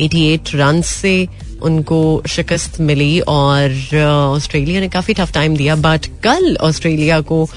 88 0.01 0.55
रन 0.55 0.81
से 0.83 1.29
उनको 1.63 2.23
शिकस्त 2.29 2.81
मिली 2.81 3.21
और 3.21 3.71
ऑस्ट्रेलिया 4.37 4.81
ने 4.81 4.89
काफ़ी 4.89 5.15
टफ 5.15 5.33
टाइम 5.33 5.57
दिया 5.57 5.77
बट 5.77 6.07
कल 6.23 6.57
ऑस्ट्रेलिया 6.61 7.21
को 7.21 7.49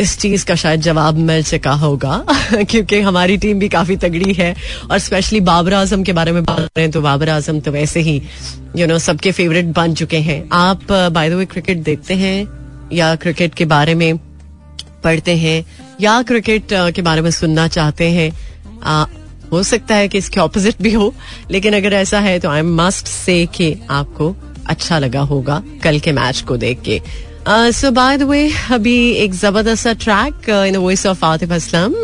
इस 0.00 0.16
चीज़ 0.18 0.44
का 0.46 0.54
शायद 0.54 0.80
जवाब 0.80 1.14
मिल 1.16 1.42
चुका 1.42 1.72
होगा 1.72 2.24
क्योंकि 2.52 3.00
हमारी 3.00 3.36
टीम 3.36 3.58
भी 3.58 3.68
काफ़ी 3.68 3.96
तगड़ी 3.96 4.32
है 4.34 4.54
और 4.90 4.98
स्पेशली 4.98 5.40
बाबर 5.40 5.74
आज़म 5.74 6.02
के 6.02 6.12
बारे 6.12 6.32
में 6.32 6.44
बात 6.44 6.60
करें 6.76 6.90
तो 6.90 7.00
बाबर 7.00 7.28
आज़म 7.28 7.60
तो 7.60 7.72
वैसे 7.72 8.00
ही 8.00 8.22
यू 8.76 8.86
नो 8.86 8.98
सबके 8.98 9.32
फेवरेट 9.32 9.64
बन 9.64 9.94
चुके 9.94 10.18
हैं। 10.18 10.42
आप 10.52 10.92
बाय 10.92 11.30
द 11.30 11.32
वे 11.32 11.44
क्रिकेट 11.46 11.82
देखते 11.82 12.14
हैं 12.14 12.48
या 12.92 13.14
क्रिकेट 13.16 13.54
के 13.54 13.64
बारे 13.64 13.94
में 13.94 14.16
पढ़ते 15.04 15.36
हैं 15.36 15.64
या 16.00 16.22
क्रिकेट 16.22 16.72
के 16.72 17.02
बारे 17.02 17.20
में 17.20 17.30
सुनना 17.30 17.68
चाहते 17.68 18.08
हैं? 18.10 18.30
आ, 18.82 19.04
हो 19.52 19.62
सकता 19.62 19.94
है 19.94 20.08
कि 20.08 20.18
इसके 20.18 20.40
ऑपोजिट 20.40 20.82
भी 20.82 20.92
हो 20.92 21.14
लेकिन 21.50 21.76
अगर 21.76 21.92
ऐसा 21.92 22.20
है 22.20 22.38
तो 22.38 22.50
आई 22.50 22.62
मस्ट 22.62 23.06
से 23.06 23.44
कि 23.46 23.74
आपको 23.90 24.34
अच्छा 24.66 24.98
लगा 24.98 25.20
होगा 25.20 25.62
कल 25.82 25.98
के 25.98 26.12
मैच 26.12 26.40
को 26.40 26.56
देख 26.56 26.80
के। 26.82 27.00
सो 27.46 27.90
बाय 27.90 28.16
द 28.18 28.22
वे 28.22 28.48
अभी 28.72 28.96
एक 29.14 29.32
ज़बरदस्त 29.34 29.88
track 30.02 30.48
in 30.68 30.76
voice 30.76 31.04
of 31.06 31.24
Atif 31.24 31.50
Aslam 31.52 31.94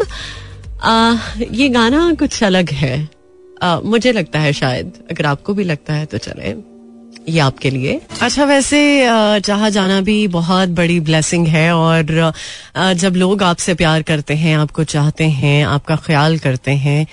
ये 1.53 1.69
गाना 1.69 2.13
कुछ 2.15 2.43
अलग 2.45 2.71
है। 2.73 3.09
Uh, 3.65 3.85
मुझे 3.85 4.13
लगता 4.13 4.39
है 4.39 4.53
शायद 4.53 4.93
अगर 5.11 5.27
आपको 5.27 5.55
भी 5.55 5.65
लगता 5.65 5.95
है 5.95 6.05
तो 6.07 6.19
चले। 6.19 6.55
ये 7.29 7.39
आपके 7.41 7.71
लिए। 7.71 8.01
अच्छा 8.23 8.45
वैसे 8.45 8.81
जहाँ 9.41 9.71
जाना 9.71 10.01
भी 10.01 10.27
बहुत 10.29 10.69
बड़ी 10.69 10.99
ब्लेसिंग 11.01 11.47
है 11.47 11.73
और 11.75 12.33
जब 12.97 13.17
लोग 13.17 13.43
आपसे 13.43 13.75
प्यार 13.75 14.03
करते 14.03 14.35
हैं 14.35 14.57
आपको 14.57 14.85
चाहते 14.87 15.25
हैं 15.25 15.65
आपका 15.67 15.97
ख्याल 15.97 16.39
करते 16.39 16.71
हैं 16.71 17.07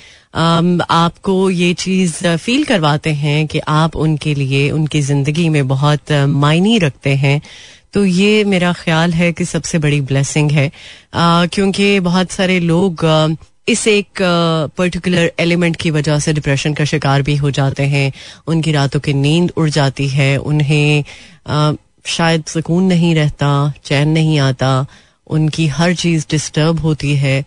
आपको 0.91 1.49
ये 1.49 1.73
चीज़ 1.75 2.27
फील 2.27 2.63
करवाते 2.63 3.09
हैं 3.15 3.45
कि 3.47 3.59
आप 3.69 3.95
उनके 3.95 4.33
लिए 4.35 4.69
उनकी 4.71 5.01
ज़िंदगी 5.01 5.49
में 5.49 5.67
बहुत 5.67 6.11
मायने 6.11 6.77
रखते 6.77 7.15
हैं। 7.15 7.41
तो 7.97 8.03
ये 8.05 8.43
मेरा 8.43 8.71
ख्याल 8.73 9.13
है 9.13 9.31
कि 9.33 9.45
सबसे 9.45 9.77
बड़ी 9.79 9.99
ब्लेसिंग 10.01 10.51
है। 10.51 10.71
क्योंकि 11.15 11.99
बहुत 11.99 12.31
सारे 12.31 12.59
लोग 12.59 13.03
इस 13.67 13.87
एक 13.87 14.19
पर्टिकुलर 14.77 15.31
एलिमेंट 15.39 15.75
की 15.75 15.91
वजह 15.91 16.19
से 16.19 16.33
डिप्रेशन 16.33 16.73
का 16.73 16.85
शिकार 16.85 17.21
भी 17.21 17.35
हो 17.35 17.51
जाते 17.51 17.83
हैं। 17.83 18.11
उनकी 18.47 18.71
रातों 18.71 18.99
की 18.99 19.13
नींद 19.13 19.51
उड़ 19.57 19.69
जाती 19.69 20.07
है। 20.07 20.37
उन्हें 20.37 21.03
शायद 22.05 22.43
सुकून 22.47 22.83
नहीं 22.83 23.13
रहता, 23.15 23.73
चैन 23.85 24.09
नहीं 24.09 24.39
आता। 24.39 24.85
उनकी 25.27 25.67
हर 25.67 25.93
चीज़ 25.95 26.25
डिस्टर्ब 26.31 26.79
होती 26.79 27.15
है। 27.15 27.45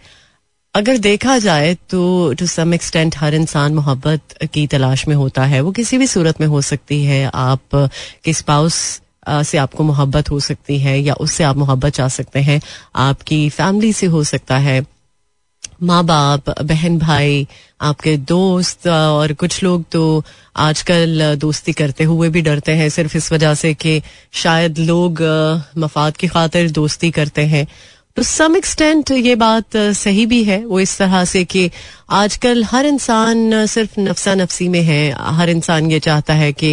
अगर 0.74 0.98
देखा 0.98 1.38
जाए 1.38 1.74
तो 1.90 2.00
टू 2.38 2.46
सम 2.46 2.74
एक्सटेंट 2.74 3.16
हर 3.18 3.34
इंसान 3.34 3.74
मोहब्बत 3.74 4.48
की 4.54 4.66
तलाश 4.66 5.06
में 5.08 5.14
होता 5.16 5.44
है। 5.44 5.60
वो 5.60 5.72
किसी 5.72 5.98
भी 5.98 6.06
सूरत 6.06 6.40
में 6.40 6.46
हो 6.46 6.62
सकती 6.62 7.04
है। 7.04 7.30
आप 7.34 7.88
किस 8.24 8.38
स्पाउस 8.38 9.00
से 9.30 9.58
आपको 9.58 9.84
मोहब्बत 9.84 10.30
हो 10.30 10.40
सकती 10.40 10.78
है 10.78 10.98
या 11.00 11.14
उससे 11.14 11.44
आप 11.44 11.56
मोहब्बत 11.56 11.92
चाह 11.92 12.08
सकते 12.08 12.40
हैं। 12.40 12.60
आपकी 12.96 13.48
फैमिली 13.48 13.92
से 13.92 14.06
हो 14.06 14.24
सकता 14.24 14.58
है। 14.58 14.84
माँ 15.82 16.04
बाप 16.04 16.50
बहन 16.62 16.98
भाई 16.98 17.46
आपके 17.80 18.16
दोस्त 18.16 18.86
और 18.86 19.32
कुछ 19.32 19.62
लोग 19.62 19.84
तो 19.92 20.24
आजकल 20.56 21.36
दोस्ती 21.36 21.72
करते 21.72 22.04
हुए 22.04 22.28
भी 22.28 22.42
डरते 22.42 22.72
हैं। 22.72 22.88
सिर्फ़ 22.88 23.16
इस 23.16 23.32
वजह 23.32 23.54
से 23.54 23.72
कि 23.74 24.02
शायद 24.32 24.78
लोग 24.78 25.22
मफाद 25.78 26.16
की 26.16 26.26
खातिर 26.26 26.70
दोस्ती 26.70 27.10
करते 27.10 27.42
हैं। 27.46 27.66
टू 28.16 28.22
सम 28.22 28.56
एक्सटेंट 28.56 29.10
ये 29.10 29.34
बात 29.34 29.76
सही 29.76 30.24
भी 30.26 30.42
है, 30.44 30.64
वो 30.64 30.80
इस 30.80 30.96
तरह 30.98 31.24
से 31.24 31.44
कि 31.44 31.70
आजकल 32.12 32.64
हर 32.64 32.86
इंसान 32.86 33.66
सिर्फ़ 33.66 34.00
नफसा 34.00 34.34
नफसी 34.34 34.68
में 34.68 34.82
है। 34.82 35.14
हर 35.34 35.50
इंसान 35.50 35.90
ये 35.90 36.00
चाहता 36.00 36.34
है 36.34 36.52
कि 36.52 36.72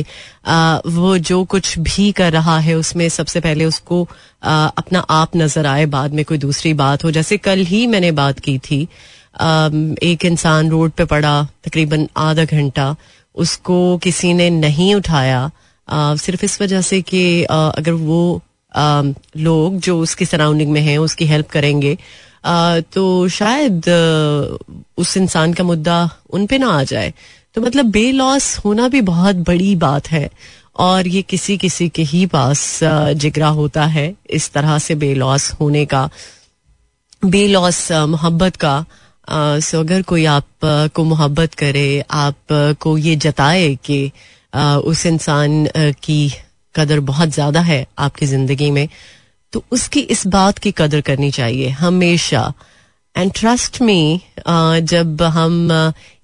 वो 0.88 1.18
जो 1.20 1.44
कुछ 1.46 1.78
भी 1.80 2.12
कर 2.12 2.32
रहा 2.34 2.58
है, 2.60 2.76
उसमें 2.76 3.08
सबसे 3.10 3.40
पहले 3.40 3.66
उसको 3.66 4.02
अपना 4.44 5.00
आप 5.00 5.36
नज़र 5.38 5.66
आए, 5.66 5.86
बाद 5.88 6.14
में 6.14 6.24
कोई 6.26 6.38
दूसरी 6.38 6.74
बात 6.74 7.04
हो। 7.04 7.12
जैसे 7.12 7.38
कल 7.40 7.60
ही 7.66 7.86
मैंने 7.88 8.12
बात 8.14 8.40
की 8.40 8.58
थी 8.60 8.82
एक 10.04 10.26
इंसान 10.26 10.70
रोड 10.70 10.92
पे 10.92 11.06
पड़ा, 11.06 11.48
तकरीबन 11.64 12.08
आधा 12.18 12.46
घंटा, 12.46 12.96
उसको 13.36 13.98
किसी 13.98 14.34
ने 14.34 14.50
नहीं 14.50 14.94
उठाया। 14.96 15.50
सिर्फ़ 15.88 16.46
इस 16.46 16.62
वजह 16.62 16.82
से 16.82 17.02
कि 17.04 17.44
अगर 17.44 17.92
वो 17.92 18.42
लोग 18.74 19.80
जो 19.80 20.00
उसकी 20.00 20.26
सराउंडिंग 20.26 20.72
में 20.72 20.82
हैं, 20.82 20.98
उसकी 20.98 21.26
हेल्प 21.26 21.50
करेंगे। 21.50 21.98
तो 22.94 23.28
शायद 23.28 23.90
उस 24.98 25.18
इंसान 25.18 25.54
का 25.54 25.64
मुद्दा 25.64 26.10
उन 26.30 26.46
पे 26.48 26.58
ना 26.58 26.70
आ 26.70 26.84
जाए। 26.84 27.14
तो 27.56 27.62
मतलब 27.62 27.86
बे 27.86 28.12
लॉस 28.12 28.56
होना 28.58 28.88
भी 28.88 29.02
बहुत 29.02 29.36
बड़ी 29.36 29.76
बात 29.76 30.12
है। 30.12 30.30
और 30.80 31.08
ये 31.08 31.22
किसी 31.22 31.58
किसी 31.58 31.88
के 31.90 32.04
ही 32.04 32.26
पास 32.26 32.80
जिगरा 32.84 33.48
होता 33.50 33.86
है 33.86 34.14
इस 34.30 34.52
तरह 34.54 34.78
से 34.80 34.96
बे 34.96 35.14
लॉस 35.14 35.52
होने 35.52 35.86
का। 35.86 36.10
बे 37.26 37.48
लॉस 37.48 37.92
मोहब्बत 37.92 38.56
का। 38.56 38.86
सो 39.60 39.80
अगर 39.80 40.02
कोई 40.02 40.26
आप 40.26 40.48
को 40.66 41.04
मोहब्बत 41.04 41.54
करे, 41.54 42.04
आप 42.12 42.36
को 42.80 42.98
ये 42.98 43.16
जताए 43.16 43.76
कि 43.84 44.12
उस 44.84 45.06
इंसान 45.06 45.68
की 46.04 46.32
कदर 46.78 47.00
बहुत 47.00 47.30
ज़्यादा 47.30 47.62
है 47.62 47.86
आपकी 48.00 48.26
ज़िंदगी 48.26 48.72
में 48.72 48.88
तो 49.54 49.64
उसकी 49.72 50.00
इस 50.00 50.26
बात 50.28 50.58
की 50.58 50.72
कदर 50.78 51.02
करनी 51.02 51.32
चाहिए 51.32 51.70
हमेशा। 51.70 52.54
एंड 53.16 53.32
ट्रस्ट 53.36 53.82
मी 53.82 54.22
जब 54.48 55.22
हम 55.22 55.72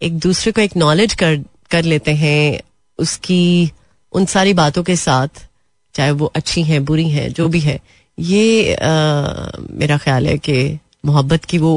एक 0.01 0.17
दूसरे 0.19 0.51
को 0.51 0.61
एक्नॉलेज 0.61 1.13
कर 1.13 1.35
कर 1.71 1.83
लेते 1.83 2.13
हैं 2.15 2.59
उसकी 2.99 3.71
उन 4.13 4.25
सारी 4.25 4.53
बातों 4.53 4.83
के 4.83 4.95
साथ 4.95 5.47
चाहे 5.95 6.11
वो 6.11 6.25
अच्छी 6.35 6.63
हैं 6.63 6.83
बुरी 6.85 7.09
हैं 7.09 7.31
जो 7.33 7.47
भी 7.47 7.59
है 7.59 7.79
ये 8.17 8.75
आ, 8.75 8.87
मेरा 9.71 9.97
ख्याल 9.97 10.27
है 10.27 10.37
कि 10.37 10.79
मोहब्बत 11.05 11.45
की 11.45 11.57
वो 11.57 11.73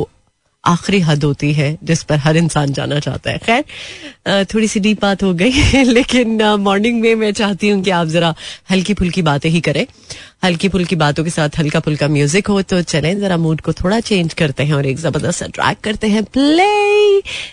आखिरी 0.67 1.01
हद 1.01 1.25
होती 1.25 1.53
है 1.53 1.77
जिस 1.85 2.03
पर 2.03 2.19
हर 2.19 2.37
इंसान 2.37 2.73
जाना 2.73 2.99
चाहता 3.01 3.31
है। 3.31 3.39
खैर 3.39 4.45
थोड़ी 4.55 4.69
सी 4.69 4.81
डीप 4.81 5.01
बात 5.03 5.23
हो 5.23 5.33
गई, 5.35 5.83
लेकिन 5.85 6.43
मॉर्निंग 6.61 7.01
में 7.01 7.15
मैं 7.15 7.33
चाहती 7.33 7.69
हूँ 7.69 7.83
कि 7.83 7.91
आप 7.91 8.07
जरा 8.09 8.35
हल्की 8.71 8.95
फुल्की 8.95 9.23
बातें 9.23 9.51
ही 9.51 9.61
करें। 9.61 9.87
हल्की 10.45 10.69
फुल्की 10.69 10.97
बातों 10.97 11.23
के 11.25 11.31
साथ 11.31 11.59
हल्का 11.59 11.81
फुल्का 11.81 12.09
म्यूज़िक 12.09 12.47
हो 12.47 12.61
तो 12.63 12.81
चलें, 12.83 13.19
जरा 13.21 13.37
मूड 13.37 13.61
को 13.61 13.73
थोड़ा 13.73 14.01
चेंज 14.01 14.35
करते 14.35 14.63
हैं 14.63 14.75
और 14.75 14.87
एक 14.87 14.97
ज़बरदस्त 14.99 15.43
अट्रैक्ट 15.43 15.83
करते 15.85 16.09
हैं 16.09 16.23
प्ले 16.25 16.67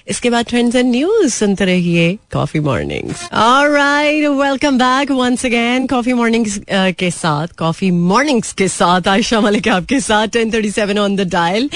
इसके 0.09 0.29
बाद 0.29 0.45
ट्रेंड्स 0.45 0.75
एंड 0.75 0.91
न्यूज़ 0.91 1.33
सुनते 1.33 1.65
रहिए 1.65 2.17
coffee 2.33 2.59
morning 2.59 3.09
right 3.73 4.27
welcome 4.39 4.77
back 4.77 5.11
once 5.11 5.45
again 5.45 5.87
coffee 5.87 6.13
morning 6.13 6.45
के 6.99 7.11
साथ 7.11 7.55
कॉफ़ी 7.57 7.91
मॉर्निंग्स 7.91 8.53
के 8.53 8.67
साथ, 8.67 9.07
आयशा 9.07 9.39
मलिक 9.41 9.67
आपके 9.67 9.99
साथ 9.99 10.27
ten 10.27 10.51
thirty 10.53 10.71
seven 10.71 10.97
on 10.97 11.15
the 11.15 11.29
dial 11.29 11.69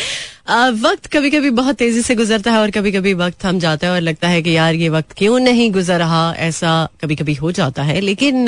वक्त 0.48 1.08
कभी 1.08 1.30
कभी 1.30 1.50
बहुत 1.50 1.76
तेज़ी 1.76 2.02
से 2.02 2.16
गुजरता 2.16 2.52
है 2.52 2.60
और 2.60 2.72
कभी 2.72 2.92
कभी 2.92 3.14
वक्त 3.14 3.44
थम 3.46 3.58
जाता 3.60 3.88
है 3.88 3.94
और 3.94 4.02
लगता 4.02 4.28
है 4.28 4.42
कि 4.42 4.56
यार, 4.56 4.76
ये 4.76 4.90
वक्त 4.90 5.12
क्यों 5.18 5.40
नहीं 5.40 5.72
गुजर 5.72 6.00
रहा? 6.00 6.34
ऐसा 6.34 6.88
कभी 7.02 7.16
कभी 7.16 7.34
हो 7.34 7.52
जाता 7.52 7.84
है। 7.84 8.00
लेकिन 8.02 8.48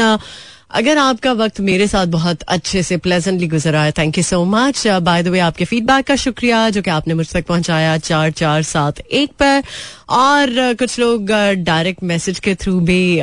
अगर 0.72 0.98
आपका 0.98 1.32
वक्त 1.34 1.60
मेरे 1.62 1.88
साथ 1.88 2.06
बहुत 2.06 2.42
अच्छे 2.48 2.84
से 2.84 2.98
प्लेजेंटली 2.98 3.48
गुजरा 3.48 3.84
है 3.84 3.92
thank 3.92 4.18
you 4.18 4.24
so 4.24 4.44
much 4.46 4.86
by 4.88 5.24
the 5.24 5.28
way 5.28 5.40
आपके 5.40 5.66
फीडबैक 5.66 6.06
का 6.08 6.16
शुक्रिया, 6.16 6.70
जो 6.70 6.82
कि 6.82 6.90
आपने 6.92 7.14
मुझ 7.14 7.30
तक 7.32 7.46
पहुँचाया 7.46 7.98
चार 8.00 8.32
चार 8.32 8.64
सात 8.64 9.00
एक 9.00 9.32
पर। 9.34 9.64
और 10.10 10.74
कुछ 10.80 11.00
लोग 11.00 11.32
डायरेक्ट 11.64 12.04
मैसेज 12.04 12.40
के 12.40 12.56
थ्रू 12.56 12.80
भी 12.82 13.22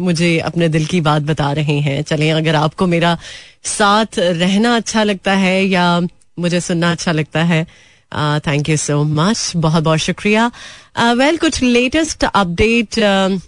मुझे 0.00 0.38
अपने 0.40 0.68
दिल 0.68 0.86
की 0.86 1.00
बात 1.00 1.22
बता 1.22 1.52
रहे 1.52 1.78
हैं। 1.80 2.02
चलें, 2.02 2.32
अगर 2.32 2.54
आपको 2.56 2.86
मेरा 2.86 3.16
साथ 3.78 4.18
रहना 4.18 4.76
अच्छा 4.76 5.02
लगता 5.04 5.34
है 5.36 5.64
या 5.64 6.00
मुझे 6.38 6.60
सुनना 6.60 6.90
अच्छा 6.92 7.12
लगता 7.12 7.42
है 7.44 7.66
थैंक 8.14 8.68
यू 8.68 8.76
सो 8.76 9.04
मच 9.04 9.52
बहुत 9.56 9.82
बहुत 9.84 9.98
शुक्रिया. 9.98 10.50
वेल 10.98 11.34
uh, 11.34 11.40
कुछ 11.40 11.62
लेटेस्ट 11.62 12.24
अपडेट 12.24 12.94
uh, 12.94 13.40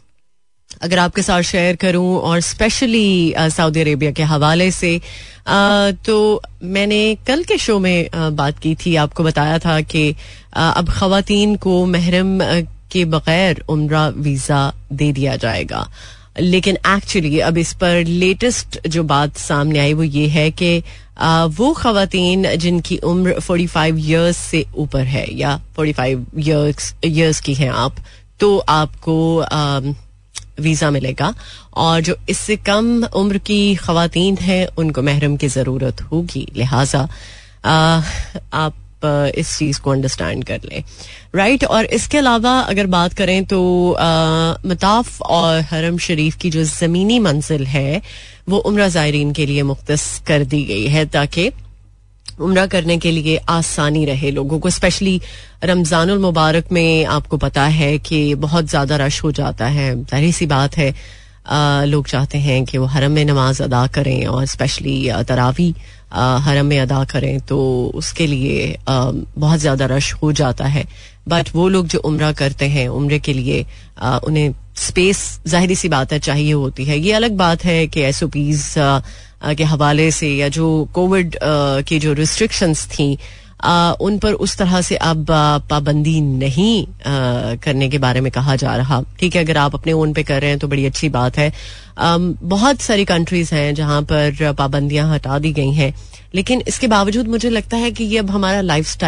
अगर 0.83 0.99
आपके 0.99 1.23
साथ 1.23 1.43
शेयर 1.43 1.77
करूँ 1.77 2.19
और 2.19 2.41
स्पेशली 2.41 3.35
सऊदी 3.39 3.81
अरेबिया 3.81 4.13
के 4.13 4.23
हवाले 4.23 4.71
से 4.71 5.01
आ, 5.49 5.91
तो 5.91 6.43
मैंने 6.63 7.19
कल 7.27 7.45
के 7.45 7.59
शो 7.59 7.79
में 7.79 8.11
आ, 8.11 8.31
बात 8.31 8.59
की 8.59 8.75
थी. 8.75 8.97
आपको 8.97 9.25
बताया 9.25 9.59
था 9.59 9.81
कि 9.81 10.15
अब 10.53 10.91
खातन 10.91 11.57
को 11.57 11.87
महरम 11.87 12.39
के 12.93 13.05
बगैर 13.05 13.65
उम्र 13.69 14.09
वीज़ा 14.17 14.73
दे 14.93 15.13
दिया 15.13 15.37
जाएगा. 15.37 15.91
लेकिन 16.41 16.77
एक्चुअली 16.87 17.39
अब 17.41 17.59
इस 17.59 17.73
पर 17.75 18.05
लेटेस्ट 18.05 18.79
जो 18.89 19.03
बात 19.05 19.37
सामने 19.39 19.79
आई 19.79 19.93
वो 19.95 20.03
ये 20.03 20.27
है 20.29 20.51
कि 20.53 20.79
वो 21.53 21.73
खातन 21.75 22.57
जिनकी 22.57 22.97
उम्र 23.05 23.41
45 23.41 23.69
फाइव 23.69 23.99
ईयर्स 23.99 24.37
से 24.37 24.65
ऊपर 24.77 25.05
है, 25.07 25.27
या 25.35 25.61
45 25.77 25.97
फाइव 25.97 26.27
ईयर्स 27.05 27.41
की 27.41 27.55
हैं 27.55 27.71
आप 27.71 27.97
तो 28.41 28.59
आपको 28.59 29.17
वीज़ा 30.61 30.91
मिलेगा। 30.91 31.35
और 31.77 32.01
जो 32.01 32.17
इससे 32.29 32.57
कम 32.59 33.05
उम्र 33.07 33.39
की 33.41 33.75
खातन 33.77 34.37
हैं, 34.41 34.67
उनको 34.79 35.03
महरम 35.03 35.37
की 35.37 35.49
ज़रूरत 35.49 36.03
होगी। 36.03 36.47
लिहाजा 36.57 37.09
आप 37.65 38.75
इस 39.05 39.57
चीज़ 39.59 39.81
को 39.81 39.91
अंडरस्टैंड 39.91 40.45
कर 40.45 40.61
लें। 40.65 40.83
राइट 41.35 41.65
और 41.67 41.85
इसके 41.85 42.19
अलावा 42.19 42.59
अगर 42.61 42.87
बात 42.89 43.13
करें 43.15 43.45
तो 43.45 43.61
मताफ 44.67 45.21
और 45.23 45.61
हरम 45.71 45.99
शरीफ 46.01 46.37
की 46.37 46.51
जो 46.51 46.65
जमीनी 46.65 47.19
मंजिल 47.21 47.67
है 47.67 48.03
वो 48.49 48.59
उम्र 48.59 48.89
ज़ायरीन 48.89 49.33
के 49.33 49.47
लिए 49.47 49.63
मुख्त 49.65 49.97
कर 50.27 50.45
दी 50.47 50.65
गई 50.65 50.87
है 50.89 51.05
ताकि 51.09 51.51
उम्र 52.41 52.67
करने 52.69 52.97
के 52.99 53.11
लिए 53.11 53.37
आसानी 53.51 54.05
रहे 54.05 54.31
लोगों 54.31 54.59
को। 54.59 54.71
स्पेशली 54.71 55.21
रमज़ान 55.65 56.11
मुबारक 56.21 56.73
में 56.73 57.05
आपको 57.07 57.37
पता 57.39 57.65
है 57.77 57.97
कि 58.01 58.35
बहुत 58.37 58.65
ज़्यादा 58.67 58.97
रश 58.97 59.23
हो 59.25 59.33
जाता 59.33 59.67
है। 59.69 59.95
ज़ाहिर 60.05 60.33
सी 60.33 60.47
बात 60.49 60.77
है 60.77 60.95
आ, 61.49 61.85
लोग 61.85 62.07
चाहते 62.07 62.39
हैं 62.39 62.65
कि 62.65 62.79
वो 62.79 62.87
हरम 62.87 63.13
में 63.13 63.25
नमाज़ 63.25 63.63
अदा 63.63 63.87
करें 63.89 64.27
और 64.27 64.45
स्पेशली 64.47 65.11
तरावी 65.29 65.75
हरम 66.13 66.67
में 66.67 66.79
अदा 66.81 67.03
करें 67.05 67.39
तो 67.41 67.59
उसके 67.95 68.27
लिए 68.27 68.77
बहुत 68.89 69.59
ज़्यादा 69.61 69.87
रश 69.87 70.13
हो 70.23 70.33
जाता 70.33 70.67
है। 70.67 70.87
बट 71.29 71.49
वो 71.55 71.69
लोग 71.69 71.87
जो 71.87 71.99
उम्र 72.01 72.33
करते 72.33 72.69
हैं, 72.69 72.89
उम्र 72.91 73.19
के 73.19 73.33
लिए 73.33 73.65
उन्हें 74.01 74.55
स्पेस 74.77 75.19
ज़ाहिर 75.47 75.75
सी 75.75 75.89
बात 75.89 76.13
है, 76.13 76.19
चाहिए 76.21 76.53
होती 76.53 76.85
है। 76.85 76.99
ये 76.99 77.13
अलग 77.13 77.37
बात 77.37 77.65
है 77.65 77.87
कि 77.87 78.03
एस 78.03 78.23
ओ 78.23 78.29
पीज 78.29 78.75
के 79.57 79.65
हवाले 79.65 80.11
से 80.11 80.35
या 80.37 80.49
जो 80.49 80.69
कोविड 80.95 81.37
की 81.89 81.99
जो 81.99 82.13
रिस्ट्रिक्शंस 82.15 82.87
थी 82.89 83.17
आ, 83.61 83.93
उन 83.93 84.19
पर 84.19 84.33
उस 84.33 84.57
तरह 84.57 84.81
से 84.81 84.97
अब 84.97 85.27
पाबंदी 85.71 86.21
नहीं 86.21 86.87
आ, 86.87 86.91
करने 87.55 87.89
के 87.89 87.99
बारे 87.99 88.21
में 88.21 88.33
कहा 88.33 88.57
जा 88.57 88.77
रहा। 88.77 89.03
ठीक 89.21 89.37
है 89.37 89.45
अगर 89.45 89.57
आप 89.57 89.75
अपने 89.75 89.93
ओन 89.93 90.13
पे 90.13 90.23
कर 90.23 90.41
रहे 90.41 90.51
हैं 90.51 90.59
तो 90.59 90.69
बड़ी 90.69 90.87
अच्छी 90.87 91.09
बात 91.09 91.39
है। 91.39 91.53
आ, 91.99 92.17
बहुत 92.43 92.81
सारी 92.81 93.05
कंट्रीज़ 93.05 93.55
हैं 93.55 93.75
जहाँ 93.75 94.03
पर 94.03 94.53
पाबंदियाँ 94.59 95.15
हटा 95.15 95.39
दी 95.39 95.53
गई 95.53 95.73
हैं। 95.73 95.95
लेकिन 96.35 96.63
इसके 96.69 96.87
बावजूद 96.87 97.29
मुझे 97.29 97.51
लगता 97.51 97.77
है 97.77 97.91
कि 97.91 98.05
ये 98.05 98.19
अब 98.19 98.31
हमारा 98.31 98.61
लाइफ 98.61 98.99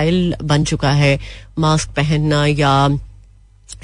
बन 0.43 0.65
चुका 0.65 0.91
है। 0.91 1.19
मास्क 1.59 1.89
पहनना 1.89 2.47
या 2.47 2.99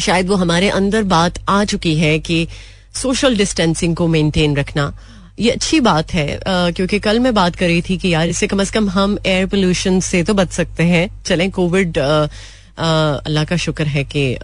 शायद 0.00 0.28
वो 0.28 0.34
हमारे 0.34 0.68
अंदर 0.68 1.02
बात 1.02 1.38
आ 1.48 1.64
चुकी 1.64 1.96
है 1.96 2.18
कि 2.18 2.46
सोशल 2.94 3.36
डिस्टेंसिंग 3.36 3.96
को 3.96 4.06
मेंटेन 4.06 4.56
रखना। 4.56 4.94
ये 5.38 5.50
अच्छी 5.50 5.80
बात 5.80 6.12
है 6.14 6.38
क्योंकि 6.48 6.98
कल 6.98 7.18
मैं 7.20 7.34
बात 7.34 7.56
कर 7.56 7.66
रही 7.66 7.82
थी 7.82 7.96
कि 7.96 8.08
यार 8.08 8.28
इससे 8.28 8.46
कम 8.46 8.60
अज 8.60 8.70
कम 8.70 8.88
हम 8.90 9.18
एयर 9.26 9.46
पोल्यूशन 9.46 10.00
से 10.00 10.22
तो 10.22 10.34
बच 10.34 10.50
सकते 10.50 10.82
हैं। 10.82 11.08
चलें 11.26 11.50
कोविड 11.50 11.98
अल्लाह 11.98 13.44
का 13.44 13.56
शुक्र 13.56 13.86
है 13.86 14.04
कि 14.04 14.34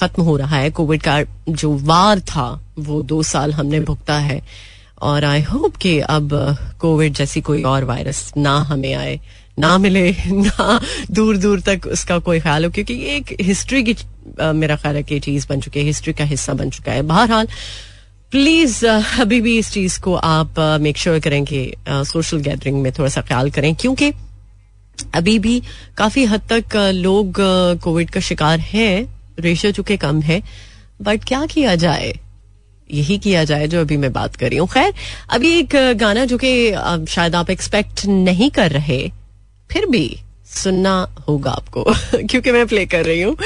खत्म 0.00 0.22
हो 0.22 0.36
रहा 0.36 0.56
है। 0.56 0.70
कोविड 0.70 1.02
का 1.02 1.22
जो 1.48 1.76
वार 1.82 2.20
था, 2.20 2.48
वो 2.78 3.02
दो 3.02 3.22
साल 3.22 3.52
हमने 3.52 3.80
भुगता 3.80 4.18
है। 4.18 4.40
और 5.02 5.24
आई 5.24 5.42
होप 5.42 5.76
कि 5.76 5.98
अब 6.00 6.30
कोविड 6.80 7.12
जैसी 7.12 7.40
कोई 7.40 7.62
और 7.62 7.84
वायरस 7.84 8.32
ना 8.36 8.56
हमें 8.58 8.94
आए, 8.94 9.20
ना 9.58 9.76
मिले, 9.78 10.10
ना 10.26 10.80
दूर 11.10 11.36
दूर 11.36 11.60
तक 11.60 11.80
उसका 11.86 12.18
कोई 12.18 12.40
ख्याल 12.40 12.64
हो। 12.64 12.70
क्योंकि 12.70 12.94
ये 12.94 13.16
एक 13.16 13.36
हिस्ट्री 13.40 13.82
की 13.84 13.96
मेरा 14.40 14.76
ख्याल 14.76 14.96
है 14.96 15.02
कि 15.02 15.20
चीज़ 15.20 15.46
बन 15.48 15.60
चुकी 15.60 15.80
है 15.80 15.86
हिस्ट्री 15.86 16.12
का 16.12 16.24
हिस्सा 16.24 16.52
बन 16.52 16.70
चुका 16.70 16.92
है। 16.92 17.02
बहरहाल 17.02 17.48
प्लीज़ 18.34 18.86
uh, 18.86 19.20
अभी 19.20 19.40
भी 19.40 19.58
इस 19.58 19.70
चीज़ 19.70 20.00
को 20.00 20.14
आप 20.14 20.54
मेक 20.80 20.96
uh, 20.96 21.02
श्योर 21.02 21.18
करें 21.18 21.44
कि 21.44 21.74
सोशल 21.88 22.38
uh, 22.38 22.44
गैदरिंग 22.44 22.82
में 22.82 22.92
थोड़ा 22.92 23.08
सा 23.08 23.20
ख्याल 23.20 23.50
करें 23.50 23.74
क्योंकि 23.74 24.12
अभी 25.14 25.38
भी 25.38 25.62
काफ़ी 25.96 26.24
हद 26.24 26.40
तक 26.52 26.76
लोग 26.76 27.34
कोविड 27.82 28.10
का 28.10 28.20
शिकार 28.20 28.60
हैं 28.60 29.20
रेशो 29.40 29.70
चुके 29.70 29.96
कम 29.96 30.20
है 30.20 30.42
बट 31.02 31.24
क्या 31.24 31.46
किया 31.46 31.74
जाए? 31.74 32.18
यही 32.90 33.18
किया 33.18 33.44
जाए 33.44 33.68
जो 33.68 33.80
अभी 33.80 33.96
मैं 33.96 34.12
बात 34.12 34.36
कर 34.36 34.48
रही 34.48 34.58
हूँ। 34.58 34.68
खैर 34.68 34.94
अभी 35.30 35.58
एक 35.58 35.96
गाना 35.96 36.24
जो 36.24 36.38
कि 36.44 36.72
शायद 37.06 37.34
आप 37.34 37.50
एक्सपेक्ट 37.50 38.06
नहीं 38.06 38.50
कर 38.50 38.70
रहे 38.70 39.12
फिर 39.70 39.86
भी 39.86 40.16
सुनना 40.54 40.94
होगा 41.28 41.50
आपको, 41.52 41.84
क्योंकि 42.14 42.52
मैं 42.52 42.66
प्ले 42.66 42.84
कर 42.86 43.04
रही 43.06 43.22
हूँ। 43.22 43.36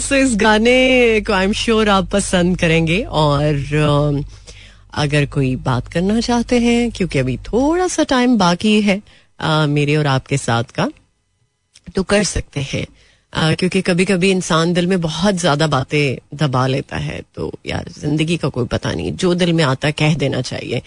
सो 0.00 0.14
इस 0.16 0.36
गाने 0.36 1.20
को 1.26 1.32
आई 1.32 1.44
एम 1.44 1.52
श्योर 1.54 1.88
आप 1.88 2.10
पसंद 2.12 2.58
करेंगे 2.58 3.02
और 3.02 4.22
अगर 4.94 5.26
कोई 5.28 5.54
बात 5.58 5.88
करना 5.88 6.20
चाहते 6.20 6.58
हैं, 6.60 6.90
क्योंकि 6.90 7.18
अभी 7.18 7.36
थोड़ा 7.44 7.86
सा 7.88 8.04
टाइम 8.04 8.36
बाकी 8.38 8.80
है 8.82 9.00
मेरे 9.68 9.96
और 9.96 10.06
आपके 10.08 10.36
साथ 10.38 10.72
का 10.74 10.90
तो 11.94 12.02
कर 12.04 12.24
सकते 12.26 12.60
हैं। 12.62 12.86
क्योंकि 13.32 13.80
कभी 13.82 14.04
कभी 14.04 14.30
इंसान 14.30 14.72
दिल 14.72 14.86
में 14.86 15.00
बहुत 15.00 15.34
ज़्यादा 15.36 15.66
बातें 15.66 16.36
दबा 16.36 16.66
लेता 16.66 16.96
है 16.98 17.20
तो 17.34 17.50
यार 17.66 17.88
ज़िंदगी 17.98 18.36
का 18.36 18.48
कोई 18.48 18.66
पता 18.66 18.92
नहीं, 18.92 19.12
जो 19.12 19.34
दिल 19.34 19.52
में 19.52 19.62
आता 19.64 19.90
कह 19.92 20.14
देना 20.14 20.40
चाहिए। 20.42 20.82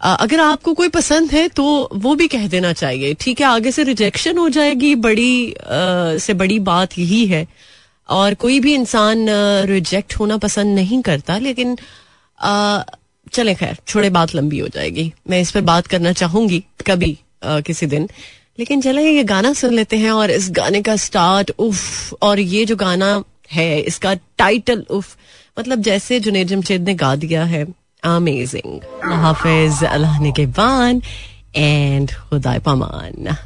अगर 0.00 0.40
आपको 0.40 0.72
कोई 0.74 0.88
पसंद 0.88 1.30
है 1.30 1.46
तो 1.48 1.64
वो 1.94 2.14
भी 2.14 2.28
कह 2.28 2.46
देना 2.48 2.72
चाहिए। 2.72 3.14
ठीक 3.14 3.40
है 3.40 3.46
आगे 3.46 3.70
से 3.72 3.82
रिजेक्शन 3.84 4.38
हो 4.38 4.48
जाएगी 4.48 4.94
बड़ी 4.96 5.52
आ, 5.52 6.16
से 6.16 6.34
बड़ी 6.34 6.58
बात 6.60 6.98
यही 6.98 7.26
है। 7.26 7.46
और 8.08 8.34
कोई 8.34 8.60
भी 8.60 8.74
इंसान 8.74 9.26
रिजेक्ट 9.68 10.14
होना 10.14 10.36
पसंद 10.36 10.74
नहीं 10.74 11.00
करता 11.02 11.38
लेकिन 11.38 11.76
आ, 12.40 12.82
चले 13.32 13.54
खैर 13.54 13.76
छोड़े 13.86 14.10
बात 14.10 14.34
लंबी 14.34 14.58
हो 14.58 14.68
जाएगी। 14.68 15.12
मैं 15.30 15.40
इस 15.40 15.50
पर 15.50 15.60
बात 15.60 15.86
करना 15.86 16.12
चाहूँगी 16.12 16.62
कभी 16.86 17.16
आ, 17.44 17.60
किसी 17.60 17.86
दिन। 17.86 18.08
लेकिन 18.58 18.80
चले 18.80 19.02
ये 19.10 19.24
गाना 19.24 19.52
सुन 19.52 19.74
लेते 19.74 19.96
हैं 19.96 20.10
और 20.10 20.30
इस 20.30 20.50
गाने 20.50 20.82
का 20.82 20.96
स्टार्ट 20.96 21.50
उफ 21.58 22.14
और 22.22 22.40
ये 22.40 22.64
जो 22.64 22.76
गाना 22.76 23.22
है 23.52 23.80
इसका 23.80 24.14
टाइटल 24.38 24.84
उफ 24.90 25.16
मतलब 25.58 25.82
जैसे 25.82 26.20
जुनेद 26.20 26.48
जमशेद 26.48 26.88
ने 26.88 26.94
गा 26.94 27.14
दिया 27.16 27.44
है। 27.44 27.64
amazing. 28.02 28.82
Hafiz 29.02 29.82
Allah 29.82 30.16
ne 30.20 30.32
and 31.54 32.08
Hudai 32.30 32.62
Paman. 32.62 33.36